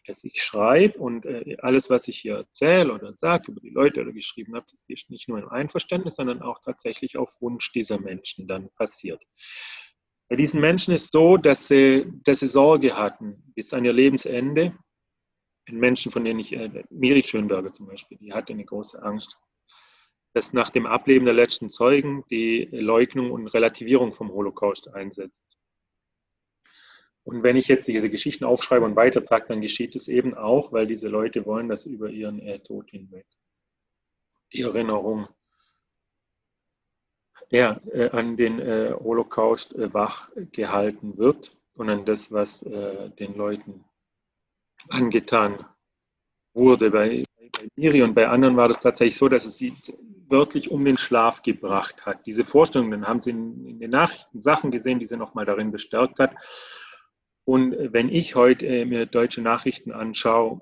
[0.08, 4.02] dass ich schreibe und äh, alles, was ich hier erzähle oder sage über die Leute
[4.02, 8.00] oder geschrieben habe, das ist nicht nur im Einverständnis, sondern auch tatsächlich auf Wunsch dieser
[8.00, 9.22] Menschen dann passiert.
[10.30, 13.94] Bei diesen Menschen ist es so, dass sie, dass sie Sorge hatten bis an ihr
[13.94, 14.78] Lebensende.
[15.72, 19.38] Menschen, von denen ich, äh, Miri Schönberger zum Beispiel, die hatte eine große Angst,
[20.34, 25.46] dass nach dem Ableben der letzten Zeugen die Leugnung und Relativierung vom Holocaust einsetzt.
[27.24, 30.88] Und wenn ich jetzt diese Geschichten aufschreibe und weitertrage, dann geschieht es eben auch, weil
[30.88, 33.26] diese Leute wollen, dass über ihren äh, Tod hinweg
[34.54, 35.28] die Erinnerung
[37.50, 43.10] ja, äh, an den äh, Holocaust äh, wach gehalten wird und an das, was äh,
[43.12, 43.84] den Leuten
[44.90, 45.66] angetan
[46.54, 46.92] wurde.
[46.92, 49.74] Bei, bei Miri und bei anderen war das tatsächlich so, dass es sie
[50.28, 52.26] wörtlich um den Schlaf gebracht hat.
[52.26, 55.72] Diese Vorstellung, dann haben sie in, in den Nachrichten Sachen gesehen, die sie nochmal darin
[55.72, 56.36] bestärkt hat.
[57.46, 60.62] Und wenn ich heute äh, mir deutsche Nachrichten anschaue,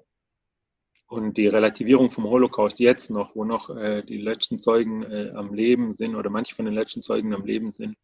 [1.08, 5.54] und die Relativierung vom Holocaust jetzt noch, wo noch äh, die letzten Zeugen äh, am
[5.54, 7.98] Leben sind oder manche von den letzten Zeugen am Leben sind,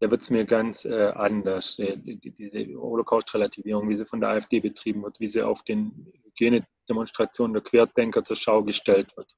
[0.00, 1.78] da wird es mir ganz äh, anders.
[1.78, 6.12] Äh, die, diese Holocaust-Relativierung, wie sie von der AfD betrieben wird, wie sie auf den
[6.24, 9.34] Hygienedemonstrationen der Querdenker zur Schau gestellt wird.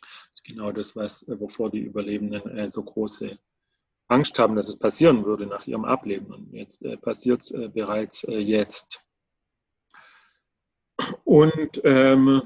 [0.00, 3.38] Das ist genau das, was, äh, wovor die Überlebenden äh, so große
[4.08, 6.34] Angst haben, dass es passieren würde nach ihrem Ableben.
[6.34, 9.06] Und jetzt passiert es bereits jetzt.
[11.24, 12.42] Und ähm,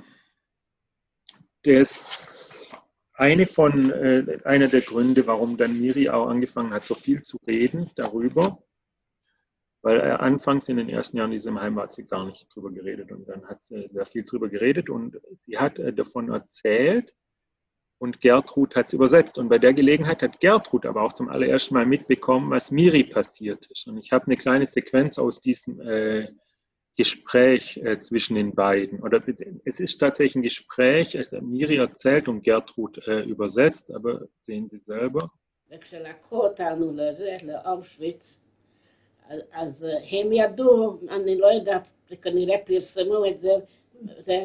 [1.63, 2.71] das
[3.15, 7.39] eine von, äh, einer der Gründe, warum dann Miri auch angefangen hat, so viel zu
[7.47, 8.63] reden darüber,
[9.83, 13.13] weil er anfangs in den ersten Jahren diesem Heim hat sie gar nicht drüber geredet
[13.13, 17.15] und dann hat sie sehr viel drüber geredet und sie hat äh, davon erzählt
[17.99, 19.39] und Gertrud hat es übersetzt.
[19.39, 23.67] Und bei der Gelegenheit hat Gertrud aber auch zum allerersten Mal mitbekommen, was Miri passiert
[23.67, 23.87] ist.
[23.87, 26.29] Und ich habe eine kleine Sequenz aus diesem äh,
[26.97, 29.01] Gespräch äh, zwischen den beiden.
[29.03, 29.23] Oder
[29.65, 34.79] es ist tatsächlich ein Gespräch, es Miri erzählt und Gertrud äh, übersetzt, aber sehen Sie
[34.79, 35.31] selber.
[39.53, 41.93] אז הם ידעו, אני לא יודעת,
[42.23, 43.53] כנראה פרסמו את זה,
[44.19, 44.45] זה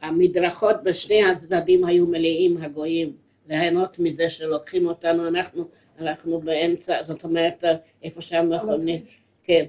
[0.00, 3.16] המדרכות בשני הצדדים היו מלאים הגויים,
[3.48, 5.68] ליהנות מזה שלוקחים אותנו, אנחנו,
[5.98, 7.64] אנחנו באמצע, זאת אומרת,
[8.02, 9.04] איפה שהמכונית,
[9.42, 9.64] כן.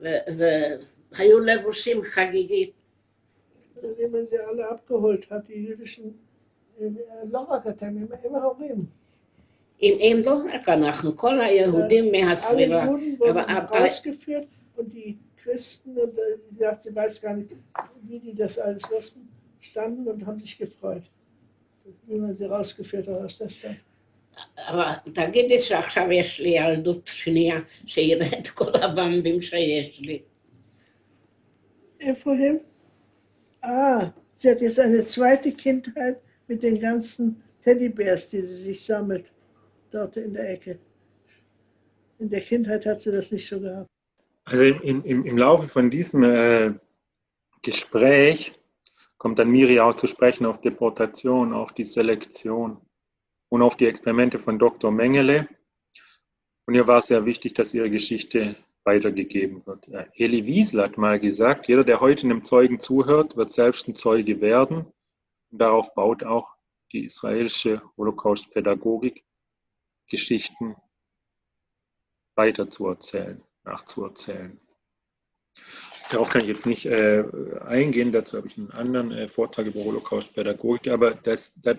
[0.00, 2.72] והיו לבושים חגיגית.
[3.98, 6.12] wenn man sie alle abgeholt hat, die jüdischen,
[7.24, 8.86] לא רק אתם, עם ההורים.
[9.82, 12.84] אם לא רק אנחנו, כל היהודים מהסביבה.
[12.84, 14.46] Alle Juden wurden rausgeführt
[14.76, 16.12] und die Christen, und
[16.50, 17.52] sie sagt, sie weiß gar nicht,
[18.02, 19.28] wie die das alles wussten,
[19.60, 21.02] standen und haben sich gefreut,
[22.06, 23.80] wie man sie rausgeführt hat aus der Stadt.
[24.58, 30.22] אבל תגידי שעכשיו יש לי ילדות שנייה, שיראה את כל הבמבים שיש לי.
[32.00, 32.60] Ihrem äh,
[33.62, 39.32] Ah, sie hat jetzt eine zweite Kindheit mit den ganzen Teddybärs, die sie sich sammelt,
[39.92, 40.78] dort in der Ecke.
[42.18, 43.88] In der Kindheit hat sie das nicht so gehabt.
[44.44, 46.72] Also im, im, im Laufe von diesem äh,
[47.62, 48.52] Gespräch
[49.18, 52.78] kommt dann Miri auch zu sprechen auf Deportation, auf die Selektion
[53.49, 54.91] und auf die Experimente von Dr.
[54.91, 55.47] Mengele.
[56.65, 59.87] Und ihr war sehr wichtig, dass ihre Geschichte weitergegeben wird.
[60.15, 64.41] Eli Wiesel hat mal gesagt, jeder, der heute einem Zeugen zuhört, wird selbst ein Zeuge
[64.41, 64.85] werden.
[65.51, 66.55] Und darauf baut auch
[66.91, 69.23] die israelische Holocaust-Pädagogik,
[70.09, 70.75] Geschichten
[72.35, 74.59] weiterzuerzählen, nachzuerzählen.
[76.11, 77.25] Darauf kann ich jetzt nicht äh,
[77.65, 81.77] eingehen, dazu habe ich einen anderen äh, Vortrag über Holocaust-Pädagogik, aber das, das,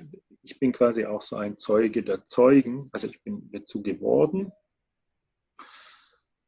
[0.48, 4.50] ich bin quasi auch so ein Zeuge der Zeugen, also ich bin dazu geworden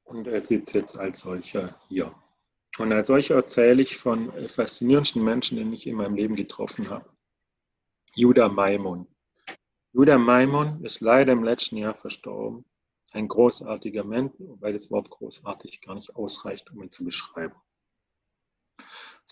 [0.05, 2.14] und er sitzt jetzt als solcher hier.
[2.78, 7.11] Und als solcher erzähle ich von faszinierendsten Menschen, den ich in meinem Leben getroffen habe.
[8.14, 9.07] Judah Maimon.
[9.92, 12.64] Judah Maimon ist leider im letzten Jahr verstorben.
[13.12, 17.55] Ein großartiger Mensch, wobei das Wort großartig gar nicht ausreicht, um ihn zu beschreiben.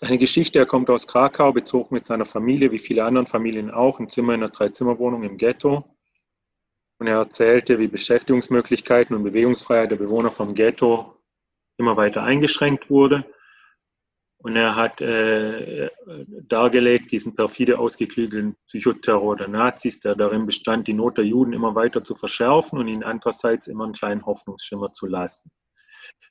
[0.01, 3.99] Seine Geschichte, er kommt aus Krakau, bezogen mit seiner Familie, wie viele anderen Familien auch,
[3.99, 5.93] ein Zimmer in einer Dreizimmerwohnung im Ghetto.
[6.99, 11.21] Und er erzählte, wie Beschäftigungsmöglichkeiten und Bewegungsfreiheit der Bewohner vom Ghetto
[11.75, 13.25] immer weiter eingeschränkt wurde.
[14.37, 15.89] Und er hat äh,
[16.47, 21.75] dargelegt, diesen perfide ausgeklügelten Psychoterror der Nazis, der darin bestand, die Not der Juden immer
[21.75, 25.51] weiter zu verschärfen und ihnen andererseits immer einen kleinen Hoffnungsschimmer zu lassen.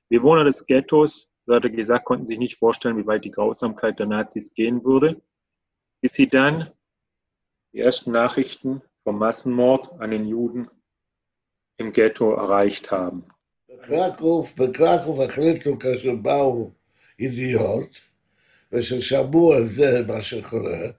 [0.09, 4.54] Bewohner des Ghettos, wurde gesagt, konnten sich nicht vorstellen, wie weit die Grausamkeit der Nazis
[4.54, 5.22] gehen würde,
[6.02, 6.72] bis sie dann
[7.74, 10.70] die ersten Nachrichten vom Massenmord an den Juden
[11.78, 13.24] im Ghetto erreicht haben.
[14.58, 16.72] בקרקוב החליטו כאשר באו
[17.20, 17.90] ידיעות,
[18.72, 20.90] וששמעו על זה מה שקורה,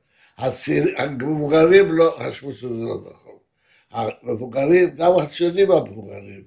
[0.99, 3.39] המבוגרים לא חשבו שזה לא נכון.
[3.91, 6.45] המבוגרים, גם הציונים המבוגרים,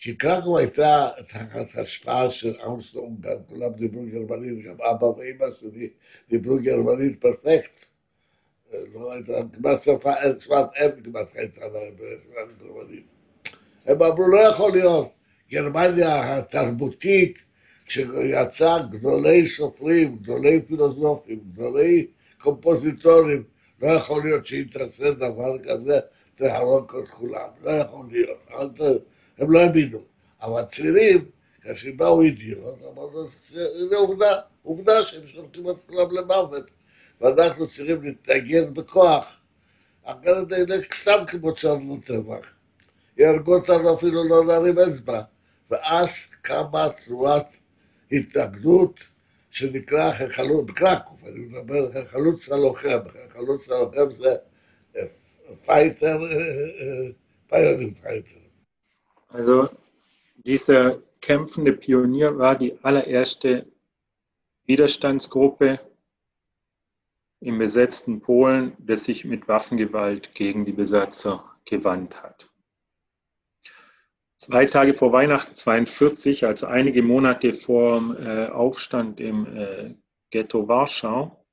[0.00, 5.88] כי קרקוב הייתה תחת השפעה של אמסטרום, גם כולם דיברו גרמנית, גם אבא ואמא שלי
[6.30, 7.84] דיברו גרמנית פרפקט.
[8.94, 11.94] לא הייתה כמעט שפה, שפת אם כמעט הייתה להם
[12.60, 13.04] גרמנית.
[13.86, 15.12] הם אמרו, לא יכול להיות,
[15.50, 17.38] גרמניה התרבותית,
[17.86, 22.06] כשיצא גדולי סופרים, גדולי פילוסופים, גדולי
[22.38, 23.42] קומפוזיטורים,
[23.82, 26.00] לא יכול להיות שיתרסה דבר כזה,
[26.34, 28.80] תהרוג את כולם, לא יכול להיות.
[29.38, 30.02] הם לא האמינו.
[30.42, 31.24] אבל הצעירים,
[31.60, 33.28] כאשר באו ידיעות, אמרנו,
[33.90, 36.70] זה עובדה, עובדה שהם שולחים את כולם למוות.
[37.20, 39.40] ואנחנו צריכים להתנגד בכוח.
[40.04, 42.46] אחרת זה סתם כמו צרנו טבח.
[43.16, 45.22] יהרגו אותנו אפילו לא להרים אצבע.
[45.70, 46.10] ואז
[46.42, 47.56] קמה תנועת
[48.12, 49.00] התנגדות
[49.50, 52.98] שנקרא החלוץ, בקרקוב, אני מדבר על החלוץ הלוחם,
[53.30, 54.36] החלוץ הלוחם זה
[55.64, 56.18] פייטר,
[57.48, 58.45] פייטר פייטר.
[59.36, 59.68] Also
[60.46, 63.66] dieser kämpfende Pionier war die allererste
[64.64, 65.78] Widerstandsgruppe
[67.40, 72.48] im besetzten Polen, das sich mit Waffengewalt gegen die Besatzer gewandt hat.
[74.36, 79.94] Zwei Tage vor Weihnachten 1942, also einige Monate vor dem äh, Aufstand im äh,
[80.30, 81.44] Ghetto Warschau,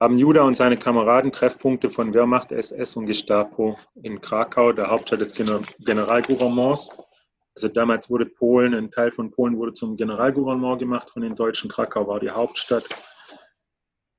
[0.00, 5.20] haben Judah und seine Kameraden Treffpunkte von Wehrmacht, SS und Gestapo in Krakau, der Hauptstadt
[5.20, 6.88] des Generalgouvernements.
[7.56, 11.68] Also damals wurde Polen, ein Teil von Polen wurde zum Generalgouvernement gemacht von den Deutschen.
[11.68, 12.88] Krakau war die Hauptstadt.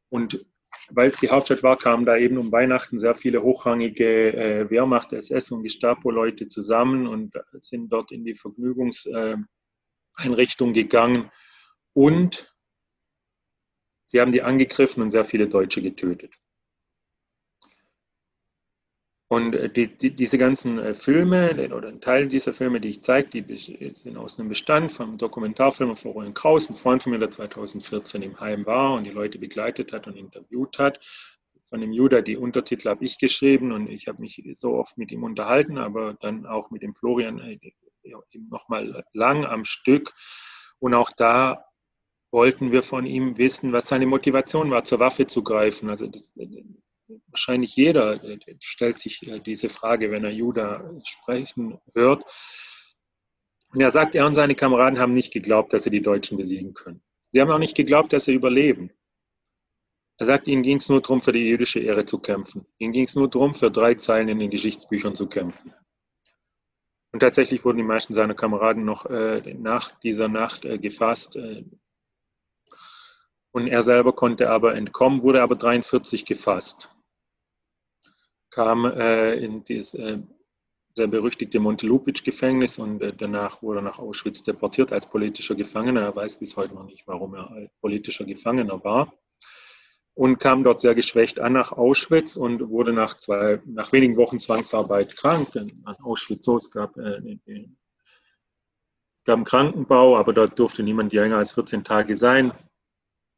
[0.10, 0.46] Und
[0.90, 5.14] weil es die Hauptstadt war, kamen da eben um Weihnachten sehr viele hochrangige äh, Wehrmacht,
[5.14, 11.32] SS und Gestapo-Leute zusammen und sind dort in die Vergnügungseinrichtung äh, gegangen.
[11.94, 12.49] Und
[14.10, 16.34] sie haben die angegriffen und sehr viele Deutsche getötet.
[19.32, 23.04] Und äh, die, die, diese ganzen äh, Filme oder ein Teil dieser Filme, die ich
[23.04, 23.58] zeige, die
[23.94, 28.40] sind aus einem Bestand vom Dokumentarfilmer Florian Kraus, ein Freund von mir, der 2014 im
[28.40, 31.00] Heim war und die Leute begleitet hat und interviewt hat.
[31.66, 35.12] Von dem Judah, die Untertitel habe ich geschrieben und ich habe mich so oft mit
[35.12, 37.60] ihm unterhalten, aber dann auch mit dem Florian äh,
[38.50, 40.16] nochmal lang am Stück.
[40.80, 41.69] Und auch da
[42.32, 45.90] wollten wir von ihm wissen, was seine Motivation war, zur Waffe zu greifen.
[45.90, 46.34] Also das,
[47.28, 48.20] wahrscheinlich jeder
[48.60, 52.24] stellt sich äh, diese Frage, wenn er Judah sprechen hört.
[53.74, 56.74] Und er sagt, er und seine Kameraden haben nicht geglaubt, dass sie die Deutschen besiegen
[56.74, 57.02] können.
[57.32, 58.92] Sie haben auch nicht geglaubt, dass sie überleben.
[60.18, 62.66] Er sagt, ihnen ging es nur darum, für die jüdische Ehre zu kämpfen.
[62.78, 65.74] Ihnen ging es nur darum, für drei Zeilen in den Geschichtsbüchern zu kämpfen.
[67.12, 71.36] Und tatsächlich wurden die meisten seiner Kameraden noch äh, nach dieser Nacht äh, gefasst.
[71.38, 71.64] Äh,
[73.52, 76.94] und er selber konnte aber entkommen, wurde aber 43 gefasst.
[78.52, 80.20] Kam äh, in dieses äh,
[80.96, 86.02] sehr berüchtigte Montelupitsch-Gefängnis und äh, danach wurde er nach Auschwitz deportiert als politischer Gefangener.
[86.02, 89.14] Er weiß bis heute noch nicht, warum er politischer Gefangener war
[90.20, 94.38] und kam dort sehr geschwächt an nach Auschwitz und wurde nach, zwei, nach wenigen Wochen
[94.38, 95.56] Zwangsarbeit krank.
[95.56, 101.38] An Auschwitz so, es gab, äh, es gab einen Krankenbau, aber dort durfte niemand länger
[101.38, 102.52] als 14 Tage sein.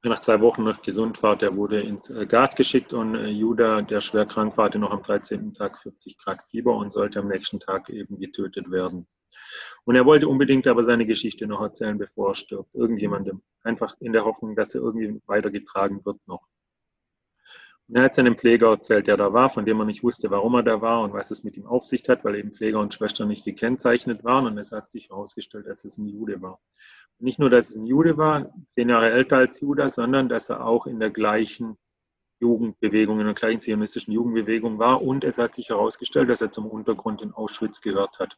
[0.03, 3.83] Nach zwei Wochen noch gesund war, der wurde ins äh, Gas geschickt und äh, Judah,
[3.83, 5.53] der schwer krank war, hatte noch am 13.
[5.53, 9.07] Tag 40 Grad Fieber und sollte am nächsten Tag eben getötet werden.
[9.83, 12.73] Und er wollte unbedingt aber seine Geschichte noch erzählen, bevor er stirbt.
[12.73, 13.43] Irgendjemandem.
[13.63, 16.47] Einfach in der Hoffnung, dass er irgendwie weitergetragen wird noch.
[17.93, 20.63] Er hat seinem Pfleger erzählt, der da war, von dem er nicht wusste, warum er
[20.63, 23.27] da war und was es mit ihm auf sich hat, weil eben Pfleger und Schwestern
[23.27, 24.47] nicht gekennzeichnet waren.
[24.47, 26.59] Und es hat sich herausgestellt, dass es ein Jude war.
[27.22, 30.65] Nicht nur, dass es ein Jude war, zehn Jahre älter als Judas, sondern dass er
[30.65, 31.78] auch in der gleichen
[32.39, 35.01] Jugendbewegung, in der gleichen zionistischen Jugendbewegung war.
[35.01, 38.36] Und es hat sich herausgestellt, dass er zum Untergrund in Auschwitz gehört hat.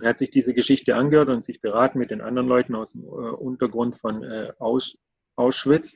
[0.00, 3.02] Er hat sich diese Geschichte angehört und sich beraten mit den anderen Leuten aus dem
[3.02, 4.52] äh, Untergrund von äh,
[5.36, 5.94] Auschwitz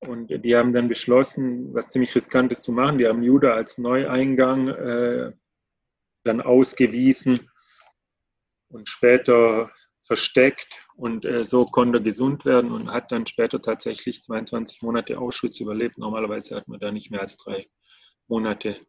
[0.00, 2.98] und die haben dann beschlossen, was ziemlich riskantes zu machen.
[2.98, 5.32] Die haben Juda als Neueingang äh,
[6.24, 7.50] dann ausgewiesen
[8.68, 9.70] und später
[10.07, 10.85] versteckt.
[10.95, 15.59] Und äh, so konnte er gesund werden und hat dann später tatsächlich 22 Monate Auschwitz
[15.59, 15.97] überlebt.
[15.97, 17.67] Normalerweise hat man da nicht mehr als drei
[18.27, 18.79] Monate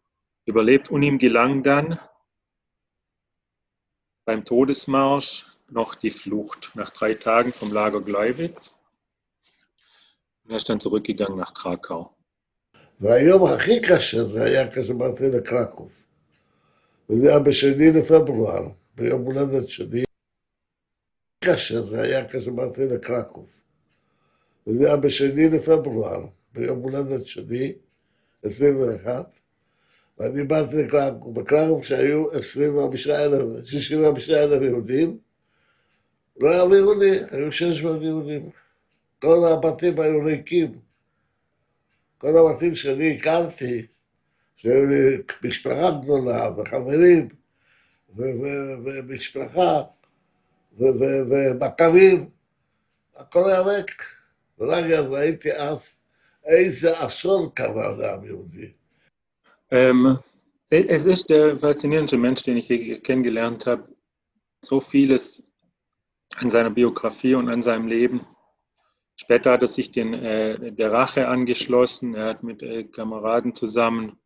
[0.45, 0.91] überlebt.
[0.91, 1.99] Und ihm gelang dann
[4.25, 8.81] beim Todesmarsch noch die Flucht nach drei Tagen vom Lager Gleiwitz.
[10.49, 12.11] Er ist dann zurückgegangen nach Krakau.
[13.01, 16.05] והיום הכי קשה זה היה כשבאתי לקרקוב.
[17.11, 20.05] וזה היה בשני לפברואר, ביום הולדת שלי.
[21.44, 23.62] קשה זה היה כשבאתי לקרקוב.
[24.68, 27.74] וזה היה בשני לפברואר, ביום הולדת שלי,
[28.44, 29.40] 21,
[30.18, 31.40] ואני באתי לקרקוב.
[31.40, 35.18] בקרקוב שהיו 25,000, 65,000 יהודים,
[36.40, 38.50] לא היו יהודים, היו 600 יהודים.
[39.22, 40.80] כל הבתים היו ריקים.
[42.18, 43.86] כל הבתים שאני הכרתי,
[44.56, 47.30] שהיו לי משפחה גדולה וחברים
[48.16, 49.82] ומשפחה
[50.79, 52.31] ומכרים,
[53.17, 54.03] הכל היה ריק.
[54.59, 55.97] ורק ראיתי אז
[56.45, 58.73] איזה אסון קרה לעם יהודי.
[60.71, 63.89] es ist der faszinierendste Mensch, den ich je kennengelernt habe.
[64.63, 65.43] So vieles
[66.37, 68.21] an seiner Biografie und an seinem Leben
[69.17, 72.15] Später hat er sich den, äh, der Rache angeschlossen.
[72.15, 74.19] Er hat mit äh, Kameraden zusammen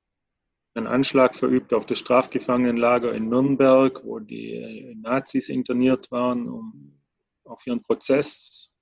[0.76, 7.00] einen Anschlag verübt auf das Strafgefangenenlager in Nürnberg, wo die äh, Nazis interniert waren, um
[7.46, 8.74] auf ihren Prozess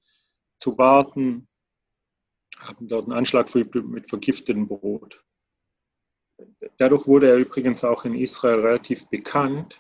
[0.60, 1.48] zu warten.
[2.58, 5.24] Haben dort einen Anschlag verübt mit vergiftetem Brot.
[6.78, 9.80] Dadurch wurde er übrigens auch in Israel relativ bekannt.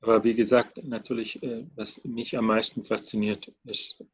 [0.00, 4.04] Aber wie gesagt, natürlich, äh, was mich am meisten fasziniert, ist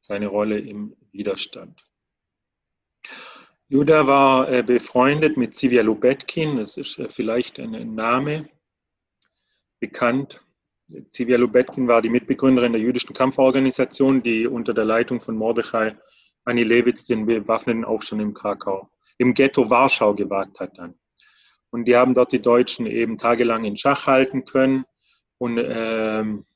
[0.00, 1.84] seine Rolle im Widerstand.
[3.70, 8.48] Judah war äh, befreundet mit Zivia Lubetkin, das ist äh, vielleicht ein Name
[9.78, 10.40] bekannt.
[11.10, 15.94] Zivia Lubetkin war die Mitbegründerin der jüdischen Kampforganisation, die unter der Leitung von Mordechai
[16.44, 18.88] Anilewitz den bewaffneten Aufstand im Krakau,
[19.18, 20.94] im Ghetto Warschau gewagt hat dann.
[21.68, 24.86] Und die haben dort die Deutschen eben tagelang in Schach halten können
[25.36, 26.46] und ähm,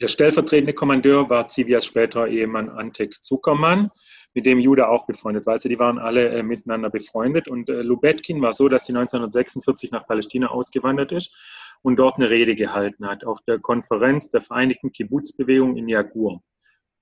[0.00, 3.90] der stellvertretende Kommandeur war Zivias späterer Ehemann Antek Zuckermann,
[4.34, 5.54] mit dem Judah auch befreundet war.
[5.54, 7.48] Also die waren alle äh, miteinander befreundet.
[7.48, 11.34] Und äh, Lubetkin war so, dass sie 1946 nach Palästina ausgewandert ist
[11.82, 16.42] und dort eine Rede gehalten hat auf der Konferenz der Vereinigten Kibbutz-Bewegung in Jagur.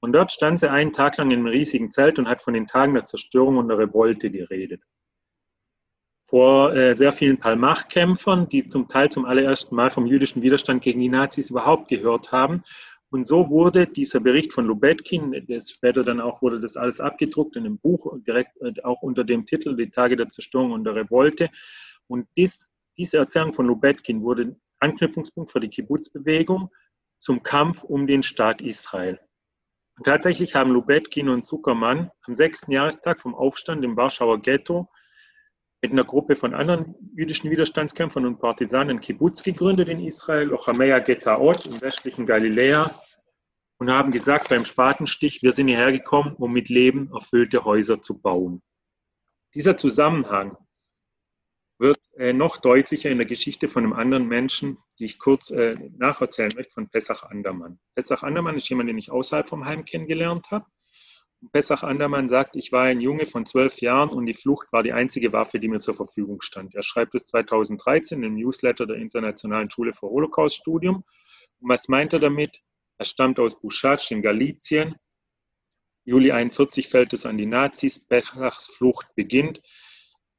[0.01, 2.66] Und dort stand sie einen Tag lang in einem riesigen Zelt und hat von den
[2.66, 4.83] Tagen der Zerstörung und der Revolte geredet.
[6.22, 11.01] Vor äh, sehr vielen Palmach-Kämpfern, die zum Teil zum allerersten Mal vom jüdischen Widerstand gegen
[11.01, 12.62] die Nazis überhaupt gehört haben
[13.11, 17.57] und so wurde dieser Bericht von Lubetkin, das später dann auch wurde das alles abgedruckt
[17.57, 20.95] in einem Buch, direkt äh, auch unter dem Titel Die Tage der Zerstörung und der
[20.95, 21.49] Revolte.
[22.07, 26.71] Und dies, diese Erzählung von Lubetkin wurde Anknüpfungspunkt für die Kibbutz-Bewegung
[27.17, 29.19] zum Kampf um den Staat Israel.
[29.97, 34.89] Und tatsächlich haben Lubetkin und Zuckermann am sechsten Jahrestag vom Aufstand im Warschauer Ghetto
[35.81, 41.66] mit einer Gruppe von anderen jüdischen Widerstandskämpfern und Partisanen Kibbutz gegründet in Israel, Ochamea Getaot
[41.66, 42.91] im westlichen Galiläa.
[43.81, 48.20] und haben gesagt beim Spatenstich, wir sind hierher gekommen, um mit Leben erfüllte Häuser zu
[48.20, 48.61] bauen.
[49.55, 50.57] Dieser Zusammenhang
[51.79, 55.74] wird äh, noch deutlicher in der Geschichte von einem anderen Menschen, die ich kurz äh,
[55.97, 57.79] nacherzählen möchte, von Pesach Andermann.
[57.95, 60.66] Pesach Andermann ist jemand, den ich außerhalb vom Heim kennengelernt habe.
[61.53, 64.93] Pesach Andermann sagt, ich war ein Junge von zwölf Jahren und die Flucht war die
[64.93, 66.74] einzige Waffe, die mir zur Verfügung stand.
[66.74, 71.05] Er schreibt es 2013 im Newsletter der Internationalen Schule für Holocaust-Studium.
[71.61, 72.61] Und was meint er damit?
[72.99, 74.97] Er stammt aus Buschatsch in Galizien.
[76.05, 78.05] Juli 41 fällt es an die Nazis.
[78.05, 79.61] Pesachs Flucht beginnt.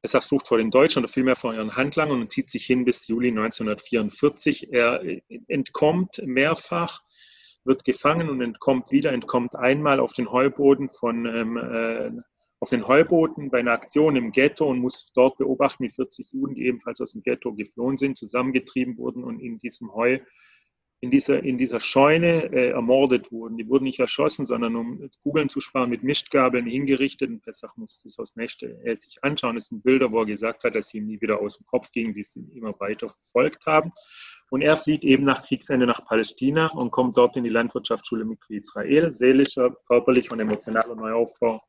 [0.01, 3.07] Pesachs Flucht vor den Deutschen oder vielmehr vor ihren Handlangern und zieht sich hin bis
[3.07, 4.73] Juli 1944.
[4.73, 5.01] Er
[5.47, 6.99] entkommt mehrfach
[7.65, 12.11] wird gefangen und entkommt wieder, entkommt einmal auf den Heuboden von ähm, äh,
[12.61, 16.55] auf den Heuboden bei einer Aktion im Ghetto und muss dort beobachten, wie 40 Juden,
[16.55, 20.19] die ebenfalls aus dem Ghetto geflohen sind, zusammengetrieben wurden und in diesem Heu,
[21.01, 23.55] in dieser, in dieser Scheune äh, ermordet wurden.
[23.55, 27.29] Die wurden nicht erschossen, sondern um Kugeln zu sparen, mit Mischgabeln hingerichtet.
[27.29, 29.55] Und Pesach musste es aus Nächte äh, sich anschauen.
[29.55, 31.89] Das sind Bilder, wo er gesagt hat, dass sie ihm nie wieder aus dem Kopf
[31.93, 33.93] gingen, die sie immer weiter verfolgt haben.
[34.49, 38.57] Und er flieht eben nach Kriegsende nach Palästina und kommt dort in die Landwirtschaftsschule Mikri
[38.57, 39.11] Israel.
[39.13, 41.61] Seelischer, körperlicher und emotionaler Neuaufbau.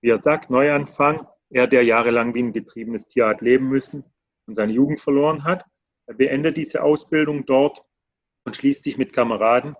[0.00, 1.26] Wie er sagt, Neuanfang.
[1.50, 4.04] Er, der jahrelang wie ein getriebenes Tier hat leben müssen
[4.46, 5.64] und seine Jugend verloren hat.
[6.06, 7.84] Er beendet diese Ausbildung dort
[8.44, 9.74] und schließt sich mit Kameraden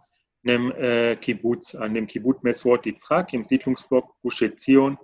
[0.44, 4.98] einem äh, Kibbutz an, dem Kibbutz Meswot Yitzhak im Siedlungsblock Gush Etzion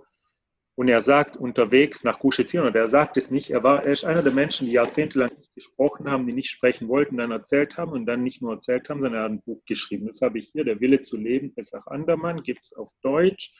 [0.76, 4.22] und er sagt unterwegs nach oder er sagt es nicht, er, war, er ist einer
[4.22, 8.04] der Menschen, die jahrzehntelang nicht gesprochen haben, die nicht sprechen wollten, dann erzählt haben und
[8.04, 10.06] dann nicht nur erzählt haben, sondern er hat ein Buch geschrieben.
[10.06, 13.52] Das habe ich hier, Der Wille zu leben, Pesach Andermann, gibt es auf Deutsch.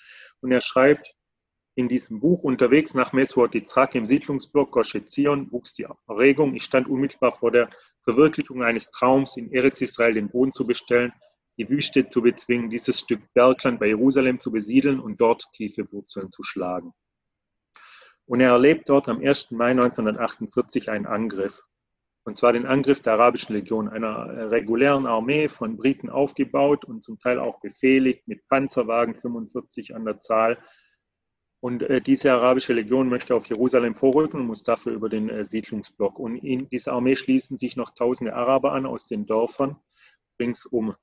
[0.42, 1.14] Und er schreibt
[1.74, 6.54] in diesem Buch unterwegs nach Meswot Yitzhak im Siedlungsblock Gush Etzion wuchs die Erregung.
[6.54, 7.70] Ich stand unmittelbar vor der
[8.02, 11.14] Verwirklichung eines Traums, in Eretz Israel den Boden zu bestellen,
[11.56, 16.30] die Wüste zu bezwingen, dieses Stück Bergland bei Jerusalem zu besiedeln und dort tiefe Wurzeln
[16.30, 16.92] zu schlagen.
[18.26, 19.52] Und er erlebt dort am 1.
[19.52, 21.64] Mai 1948 einen Angriff.
[22.24, 27.20] Und zwar den Angriff der Arabischen Legion, einer regulären Armee von Briten aufgebaut und zum
[27.20, 30.58] Teil auch befehligt mit Panzerwagen 45 an der Zahl.
[31.60, 35.44] Und äh, diese arabische Legion möchte auf Jerusalem vorrücken und muss dafür über den äh,
[35.44, 36.18] Siedlungsblock.
[36.18, 39.76] Und in dieser Armee schließen sich noch tausende Araber an aus den Dörfern
[40.40, 40.94] ringsum.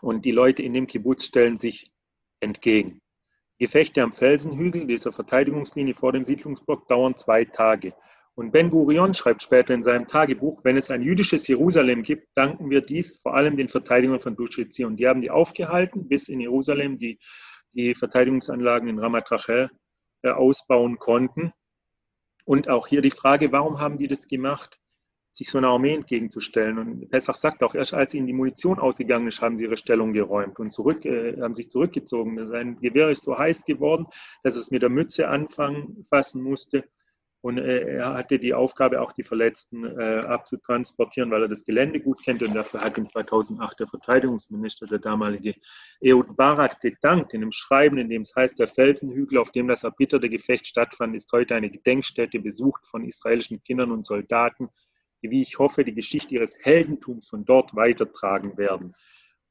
[0.00, 1.92] Und die Leute in dem Kibbutz stellen sich
[2.40, 3.01] entgegen.
[3.62, 7.94] Gefechte am Felsenhügel, dieser Verteidigungslinie vor dem Siedlungsblock, dauern zwei Tage.
[8.34, 12.70] Und Ben Gurion schreibt später in seinem Tagebuch, wenn es ein jüdisches Jerusalem gibt, danken
[12.70, 16.40] wir dies vor allem den Verteidigern von Dush Und die haben die aufgehalten, bis in
[16.40, 17.20] Jerusalem die,
[17.72, 19.70] die Verteidigungsanlagen in Ramat Rachel
[20.22, 21.52] äh, ausbauen konnten.
[22.44, 24.80] Und auch hier die Frage, warum haben die das gemacht?
[25.32, 26.78] Sich so einer Armee entgegenzustellen.
[26.78, 30.12] Und Pesach sagt auch, erst als ihnen die Munition ausgegangen ist, haben sie ihre Stellung
[30.12, 32.48] geräumt und zurück, äh, haben sich zurückgezogen.
[32.48, 34.06] Sein Gewehr ist so heiß geworden,
[34.42, 36.84] dass es mit der Mütze anfangen fassen musste.
[37.40, 41.98] Und äh, er hatte die Aufgabe, auch die Verletzten äh, abzutransportieren, weil er das Gelände
[41.98, 42.42] gut kennt.
[42.42, 45.54] Und dafür hat ihm 2008 der Verteidigungsminister, der damalige
[46.00, 49.82] Ehud Barak, gedankt in einem Schreiben, in dem es heißt, der Felsenhügel, auf dem das
[49.82, 54.68] erbitterte Gefecht stattfand, ist heute eine Gedenkstätte, besucht von israelischen Kindern und Soldaten,
[55.30, 58.94] wie ich hoffe, die Geschichte ihres Heldentums von dort weitertragen werden.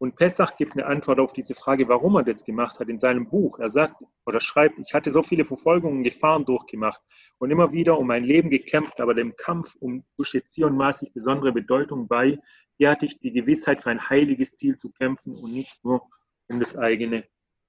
[0.02, 3.30] Und Pessach gibt eine Antwort auf diese Frage, warum er das gemacht hat, in seinem
[3.30, 3.60] Buch.
[3.60, 7.00] Er sagt oder schreibt, ich hatte so viele Verfolgungen und Gefahren durchgemacht
[7.38, 11.14] und immer wieder um mein Leben gekämpft, aber dem Kampf um Busche Zion maß ich
[11.14, 12.40] besondere Bedeutung bei.
[12.78, 16.10] Hier hatte ich die Gewissheit, für ein heiliges Ziel zu kämpfen und nicht nur
[16.48, 17.24] um das eigene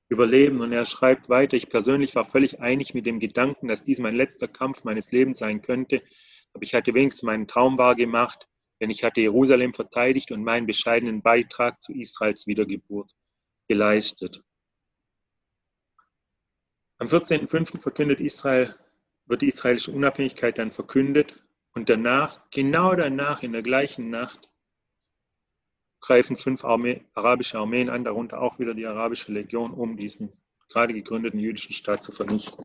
[0.08, 0.62] Überleben.
[0.62, 4.14] Und er schreibt weiter, ich persönlich war völlig einig mit dem Gedanken, dass dies mein
[4.14, 6.00] letzter Kampf meines Lebens sein könnte.
[6.54, 8.48] Aber ich hatte wenigstens meinen Traum wahr gemacht,
[8.80, 13.10] denn ich hatte Jerusalem verteidigt und meinen bescheidenen Beitrag zu Israels Wiedergeburt
[13.68, 14.42] geleistet.
[16.98, 17.80] Am 14.05.
[17.80, 18.72] verkündet Israel,
[19.26, 21.42] wird die israelische Unabhängigkeit dann verkündet
[21.74, 24.50] und danach, genau danach, in der gleichen Nacht,
[26.00, 30.32] greifen fünf Armee, arabische Armeen an, darunter auch wieder die arabische Legion, um diesen
[30.68, 32.64] gerade gegründeten jüdischen Staat zu vernichten.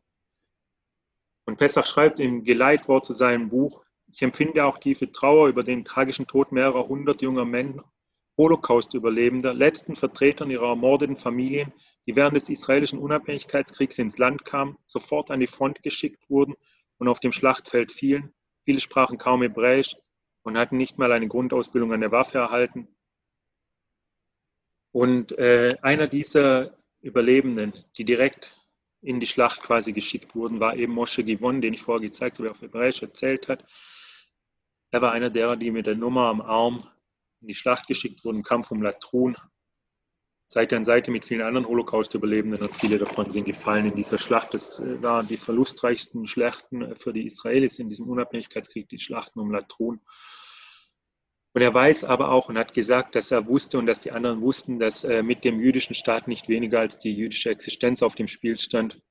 [1.48, 3.82] Und Pessach schreibt im Geleitwort zu seinem Buch,
[4.12, 7.90] ich empfinde auch tiefe Trauer über den tragischen Tod mehrerer hundert junger Männer,
[8.36, 11.72] Holocaust-Überlebender, letzten Vertretern ihrer ermordeten Familien,
[12.06, 16.54] die während des israelischen Unabhängigkeitskriegs ins Land kamen, sofort an die Front geschickt wurden
[16.98, 18.34] und auf dem Schlachtfeld fielen.
[18.66, 19.96] Viele sprachen kaum Hebräisch
[20.42, 22.88] und hatten nicht mal eine Grundausbildung an der Waffe erhalten.
[24.92, 28.57] Und äh, einer dieser Überlebenden, die direkt
[29.00, 32.50] in die Schlacht quasi geschickt wurden, war eben Moshe Givon, den ich vorher gezeigt habe,
[32.50, 33.64] auf Hebräisch erzählt hat.
[34.90, 36.88] Er war einer derer, die mit der Nummer am Arm
[37.40, 39.36] in die Schlacht geschickt wurden, Kampf um Latrun.
[40.50, 44.54] Seite an Seite mit vielen anderen Holocaust-Überlebenden und viele davon sind gefallen in dieser Schlacht.
[44.54, 49.40] Das äh, waren die verlustreichsten Schlachten äh, für die Israelis in diesem Unabhängigkeitskrieg, die Schlachten
[49.40, 50.00] um Latron.
[51.58, 54.40] Und er weiß aber auch und hat gesagt, dass er wusste und dass die anderen
[54.40, 58.28] wussten, dass äh, mit dem jüdischen Staat nicht weniger als die jüdische Existenz auf dem
[58.28, 59.02] Spiel stand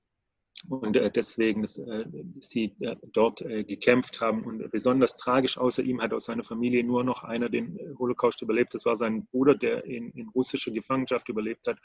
[0.70, 2.06] und äh, deswegen dass, äh,
[2.40, 4.46] sie äh, dort gekämpft haben.
[4.46, 8.74] Und besonders tragisch, außer ihm hat aus seiner Familie nur noch einer den Holocaust überlebt.
[8.74, 11.80] Das war sein Bruder, der in, in russischer Gefangenschaft überlebt hat.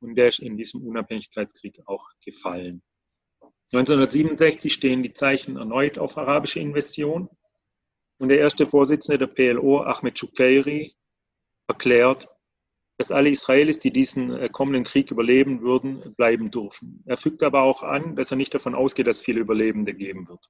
[0.00, 2.82] Und der ist in diesem Unabhängigkeitskrieg auch gefallen.
[3.72, 7.30] 1967 stehen die Zeichen erneut auf arabische Invasion.
[8.18, 10.94] Und der erste Vorsitzende der PLO, Ahmed Shukairi,
[11.68, 12.28] erklärt,
[12.96, 17.02] dass alle Israelis, die diesen äh, kommenden Krieg überleben würden, bleiben dürfen.
[17.06, 20.28] Er fügt aber auch an, dass er nicht davon ausgeht, dass es viele Überlebende geben
[20.28, 20.48] wird.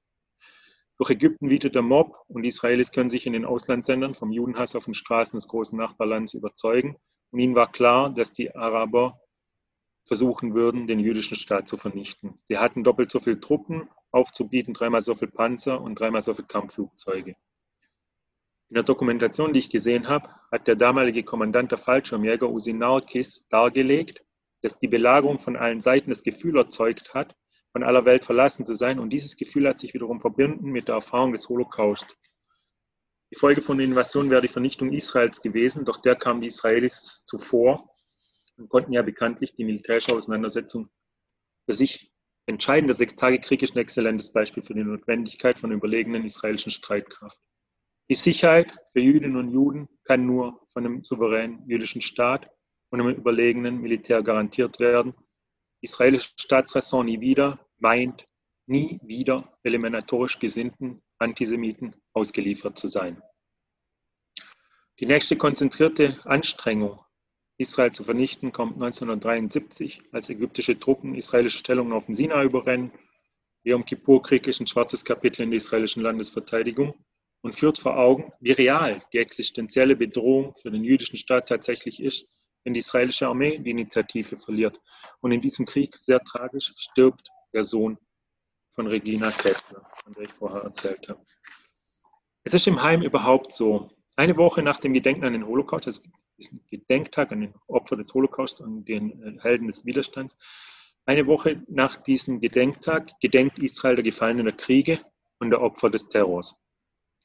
[0.97, 4.75] Durch Ägypten wietet der Mob und die Israelis können sich in den Auslandssendern vom Judenhass
[4.75, 6.97] auf den Straßen des großen Nachbarlands überzeugen.
[7.31, 9.19] Und ihnen war klar, dass die Araber
[10.05, 12.39] versuchen würden, den jüdischen Staat zu vernichten.
[12.43, 16.47] Sie hatten doppelt so viele Truppen aufzubieten, dreimal so viele Panzer und dreimal so viele
[16.47, 17.35] Kampfflugzeuge.
[18.69, 23.47] In der Dokumentation, die ich gesehen habe, hat der damalige Kommandant der Fallschirmjäger Usin Narkis
[23.49, 24.23] dargelegt,
[24.61, 27.35] dass die Belagerung von allen Seiten das Gefühl erzeugt hat,
[27.71, 28.99] von aller Welt verlassen zu sein.
[28.99, 32.17] Und dieses Gefühl hat sich wiederum verbunden mit der Erfahrung des Holocaust.
[33.31, 37.23] Die Folge von der Invasion wäre die Vernichtung Israels gewesen, doch der kamen die Israelis
[37.25, 37.91] zuvor
[38.57, 40.89] und konnten ja bekanntlich die militärische Auseinandersetzung
[41.65, 42.11] für sich
[42.47, 42.87] entscheiden.
[42.87, 47.39] Der Sechstagekrieg ist ein exzellentes Beispiel für die Notwendigkeit von überlegenen israelischen Streitkraft.
[48.07, 52.47] Die Sicherheit für Jüdinnen und Juden kann nur von einem souveränen jüdischen Staat
[52.91, 55.15] und einem überlegenen Militär garantiert werden.
[55.81, 58.27] Israelische Staatsräson nie wieder meint,
[58.67, 63.23] nie wieder eliminatorisch gesinnten Antisemiten ausgeliefert zu sein.
[64.99, 66.99] Die nächste konzentrierte Anstrengung,
[67.57, 72.91] Israel zu vernichten, kommt 1973, als ägyptische Truppen israelische Stellungen auf dem Sinai überrennen.
[73.63, 76.93] Yom Kippur-Krieg ist ein schwarzes Kapitel in der israelischen Landesverteidigung
[77.45, 82.27] und führt vor Augen, wie real die existenzielle Bedrohung für den jüdischen Staat tatsächlich ist,
[82.63, 84.81] wenn die israelische Armee die Initiative verliert.
[85.21, 87.99] Und in diesem Krieg, sehr tragisch, stirbt der Sohn
[88.69, 91.21] von Regina Kessler, von der ich vorher erzählt habe.
[92.43, 93.91] Es ist im Heim überhaupt so.
[94.15, 96.01] Eine Woche nach dem Gedenken an den Holocaust, das
[96.37, 100.35] ist ein Gedenktag an den Opfer des Holocaust und den äh, Helden des Widerstands,
[101.05, 104.99] eine Woche nach diesem Gedenktag gedenkt Israel der Gefallenen der Kriege
[105.37, 106.59] und der Opfer des Terrors.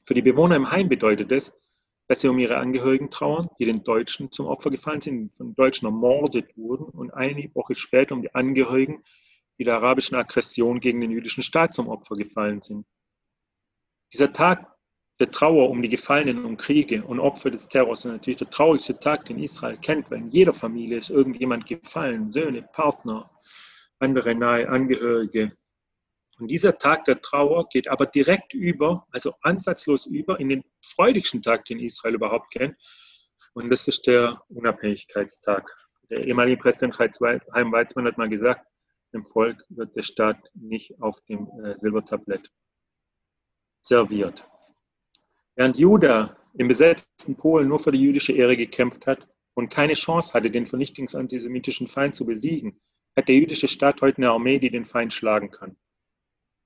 [0.03, 1.71] Für die Bewohner im Heim bedeutet es,
[2.07, 5.85] dass sie um ihre Angehörigen trauern, die den Deutschen zum Opfer gefallen sind, von Deutschen
[5.85, 9.03] ermordet wurden und eine Woche später um die Angehörigen,
[9.57, 12.85] die der arabischen Aggression gegen den jüdischen Staat zum Opfer gefallen sind.
[14.11, 14.67] Dieser Tag
[15.19, 18.99] der Trauer um die Gefallenen, um Kriege und Opfer des Terrors ist natürlich der traurigste
[18.99, 23.29] Tag, den Israel kennt, weil in jeder Familie ist irgendjemand gefallen, Söhne, Partner,
[23.99, 25.55] andere nahe Angehörige,
[26.41, 31.43] und dieser Tag der Trauer geht aber direkt über, also ansatzlos über, in den freudigsten
[31.43, 32.75] Tag, den Israel überhaupt kennt.
[33.53, 35.71] Und das ist der Unabhängigkeitstag.
[36.09, 38.65] Der ehemalige Präsident Chaim Weizmann hat mal gesagt,
[39.13, 42.49] dem Volk wird der Staat nicht auf dem äh, Silbertablett
[43.81, 44.49] serviert.
[45.55, 50.33] Während Juda im besetzten Polen nur für die jüdische Ehre gekämpft hat und keine Chance
[50.33, 52.81] hatte, den vernichtungsantisemitischen Feind zu besiegen,
[53.15, 55.77] hat der jüdische Staat heute eine Armee, die den Feind schlagen kann.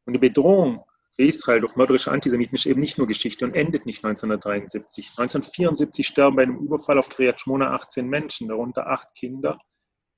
[0.05, 0.85] Und die Bedrohung
[1.15, 5.09] für Israel durch mörderische Antisemiten ist eben nicht nur Geschichte und endet nicht 1973.
[5.17, 9.59] 1974 sterben bei einem Überfall auf Kriyat Shmona 18 Menschen, darunter acht Kinder.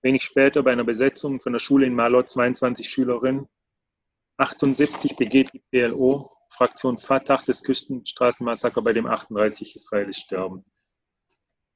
[0.01, 3.47] Wenig später bei einer Besetzung von der Schule in Malot 22 Schülerinnen.
[4.38, 10.65] 78 begeht die PLO, Fraktion Fatah, das Küstenstraßenmassaker, bei dem 38 Israelis sterben.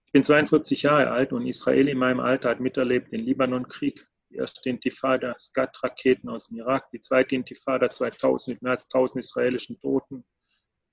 [0.05, 4.37] Ich bin 42 Jahre alt und Israel in meinem Alter hat miterlebt den Libanonkrieg, die
[4.37, 9.79] erste Intifada, Skat-Raketen aus dem Irak, die zweite Intifada 2000 mit mehr als 1000 israelischen
[9.79, 10.23] Toten,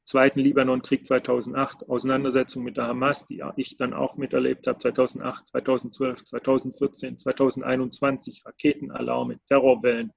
[0.05, 6.25] zweiten Libanonkrieg 2008, Auseinandersetzung mit der Hamas, die ich dann auch miterlebt habe, 2008, 2012,
[6.25, 10.13] 2014, 2021, Raketenalarme, Terrorwellen.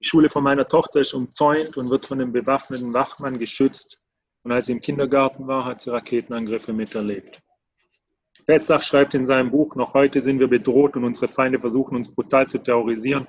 [0.00, 4.00] Die Schule von meiner Tochter ist umzäunt und wird von einem bewaffneten Wachmann geschützt.
[4.42, 7.42] Und als sie im Kindergarten war, hat sie Raketenangriffe miterlebt.
[8.50, 12.12] Pesach schreibt in seinem Buch, noch heute sind wir bedroht und unsere Feinde versuchen uns
[12.12, 13.28] brutal zu terrorisieren.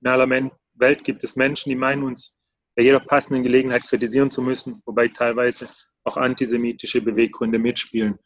[0.00, 2.38] In aller Welt gibt es Menschen, die meinen uns
[2.74, 5.68] bei jeder passenden Gelegenheit kritisieren zu müssen, wobei teilweise
[6.04, 8.18] auch antisemitische Beweggründe mitspielen.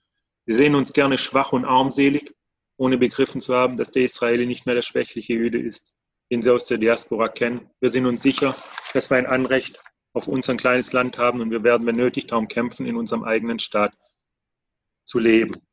[0.44, 2.32] Sie sehen uns gerne schwach und armselig,
[2.76, 5.96] ohne begriffen zu haben, dass der Israeli nicht mehr der schwächliche Jüde ist,
[6.30, 7.68] den sie aus der Diaspora kennen.
[7.80, 8.54] Wir sind uns sicher,
[8.94, 9.82] dass wir ein Anrecht
[10.12, 13.58] auf unser kleines Land haben und wir werden, wenn nötig, darum kämpfen, in unserem eigenen
[13.58, 13.94] Staat
[15.04, 15.65] zu leben.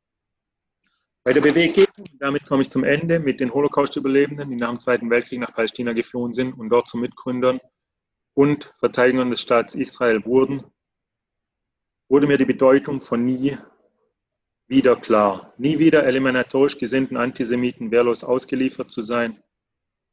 [1.26, 1.86] Bei der Bewegung,
[2.18, 5.94] damit komme ich zum Ende, mit den Holocaust-Überlebenden, die nach dem Zweiten Weltkrieg nach Palästina
[5.94, 7.60] geflohen sind und dort zu Mitgründern
[8.34, 10.64] und Verteidigern des Staats Israel wurden,
[12.10, 13.56] wurde mir die Bedeutung von nie
[14.68, 15.54] wieder klar.
[15.56, 19.42] Nie wieder eliminatorisch gesinnten Antisemiten wehrlos ausgeliefert zu sein.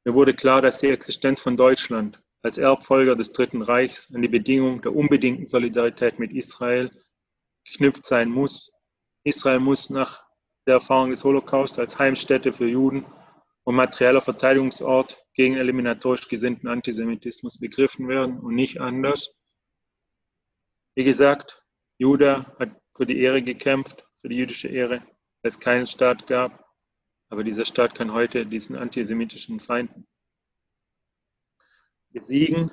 [0.06, 4.30] Mir wurde klar, dass die Existenz von Deutschland als Erbfolger des Dritten Reichs an die
[4.30, 6.90] Bedingung der unbedingten Solidarität mit Israel
[7.66, 8.72] geknüpft sein muss.
[9.26, 10.31] Israel muss nach
[10.68, 13.06] der Erfahrung des Holocaust als Heimstätte für Juden
[13.64, 19.42] und materieller Verteidigungsort gegen eliminatorisch gesinnten Antisemitismus begriffen werden und nicht anders.
[20.96, 21.64] Wie gesagt,
[21.98, 24.98] Juda hat für die Ehre gekämpft, für die jüdische Ehre,
[25.42, 26.66] weil es keinen Staat gab.
[27.30, 30.06] Aber dieser Staat kann heute diesen antisemitischen Feinden
[32.10, 32.72] besiegen.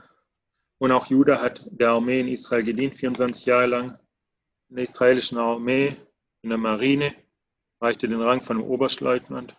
[0.79, 3.99] Und auch Juda hat der Armee in Israel gedient, 24 Jahre lang.
[4.69, 5.97] In der israelischen Armee,
[6.43, 7.15] in der Marine,
[7.81, 9.55] reichte den Rang von einem Oberstleutnant.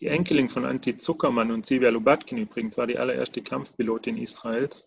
[0.00, 4.86] Die Enkelin von Anti Zuckermann und Sivia Lubatkin übrigens war die allererste Kampfpilotin Israels.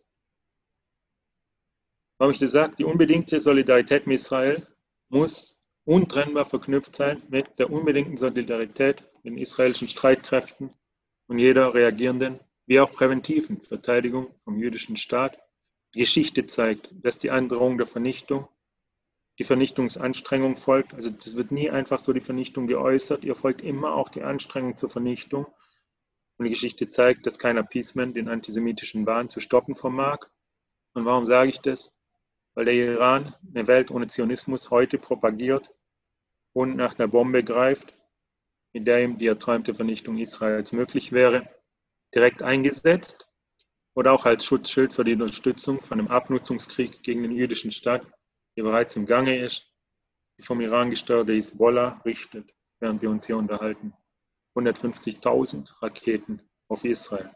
[2.17, 4.67] Warum ich das sage, die unbedingte Solidarität mit Israel
[5.07, 10.69] muss untrennbar verknüpft sein mit der unbedingten Solidarität mit den israelischen Streitkräften
[11.27, 15.39] und jeder reagierenden, wie auch präventiven Verteidigung vom jüdischen Staat.
[15.95, 18.47] Die Geschichte zeigt, dass die Androhung der Vernichtung
[19.40, 20.94] die Vernichtungsanstrengung folgt.
[20.94, 23.24] Also es wird nie einfach so die Vernichtung geäußert.
[23.24, 25.48] Ihr folgt immer auch die Anstrengung zur Vernichtung.
[26.38, 30.28] Und die Geschichte zeigt, dass kein Appeasement den antisemitischen Wahn zu stoppen vermag.
[30.94, 31.98] Und warum sage ich das?
[32.54, 35.74] Weil der Iran eine Welt ohne Zionismus heute propagiert
[36.52, 37.94] und nach einer Bombe greift,
[38.74, 41.50] mit der ihm die erträumte Vernichtung Israels möglich wäre,
[42.14, 43.30] direkt eingesetzt
[43.94, 48.06] oder auch als Schutzschild für die Unterstützung von einem Abnutzungskrieg gegen den jüdischen Staat
[48.60, 49.74] die bereits im Gange ist,
[50.38, 53.93] die vom Iran gesteuerte Hisbollah richtet, während wir uns hier unterhalten.
[54.53, 57.34] 150.000 Raketen auf Israel.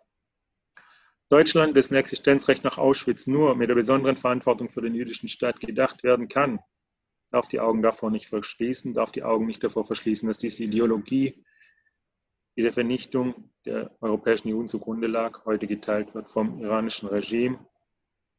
[1.30, 6.04] Deutschland, dessen Existenzrecht nach Auschwitz nur mit der besonderen Verantwortung für den jüdischen Staat gedacht
[6.04, 6.60] werden kann,
[7.32, 11.46] darf die Augen davor nicht verschließen, darf die Augen nicht davor verschließen, dass diese Ideologie,
[12.58, 17.66] die der Vernichtung der europäischen Juden zugrunde lag, heute geteilt wird vom iranischen Regime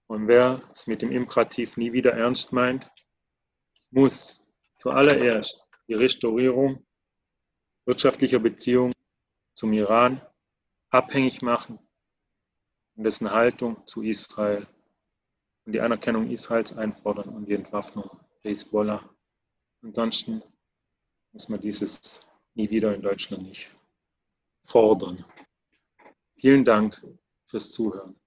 [0.07, 2.91] und wer es mit dem Imperativ nie wieder ernst meint,
[3.91, 4.47] muss
[4.79, 6.85] zuallererst die Restaurierung
[7.87, 8.93] wirtschaftlicher Beziehungen
[9.55, 10.21] zum Iran
[10.91, 11.79] abhängig machen
[12.97, 14.67] und dessen Haltung zu Israel
[15.65, 18.09] und die Anerkennung Israels einfordern und die Entwaffnung
[18.43, 19.09] der Hisbollah.
[19.83, 20.43] Ansonsten
[21.33, 23.77] muss man dieses nie wieder in Deutschland nicht
[24.63, 25.25] fordern.
[26.37, 27.03] Vielen Dank
[27.45, 28.19] fürs Zuhören.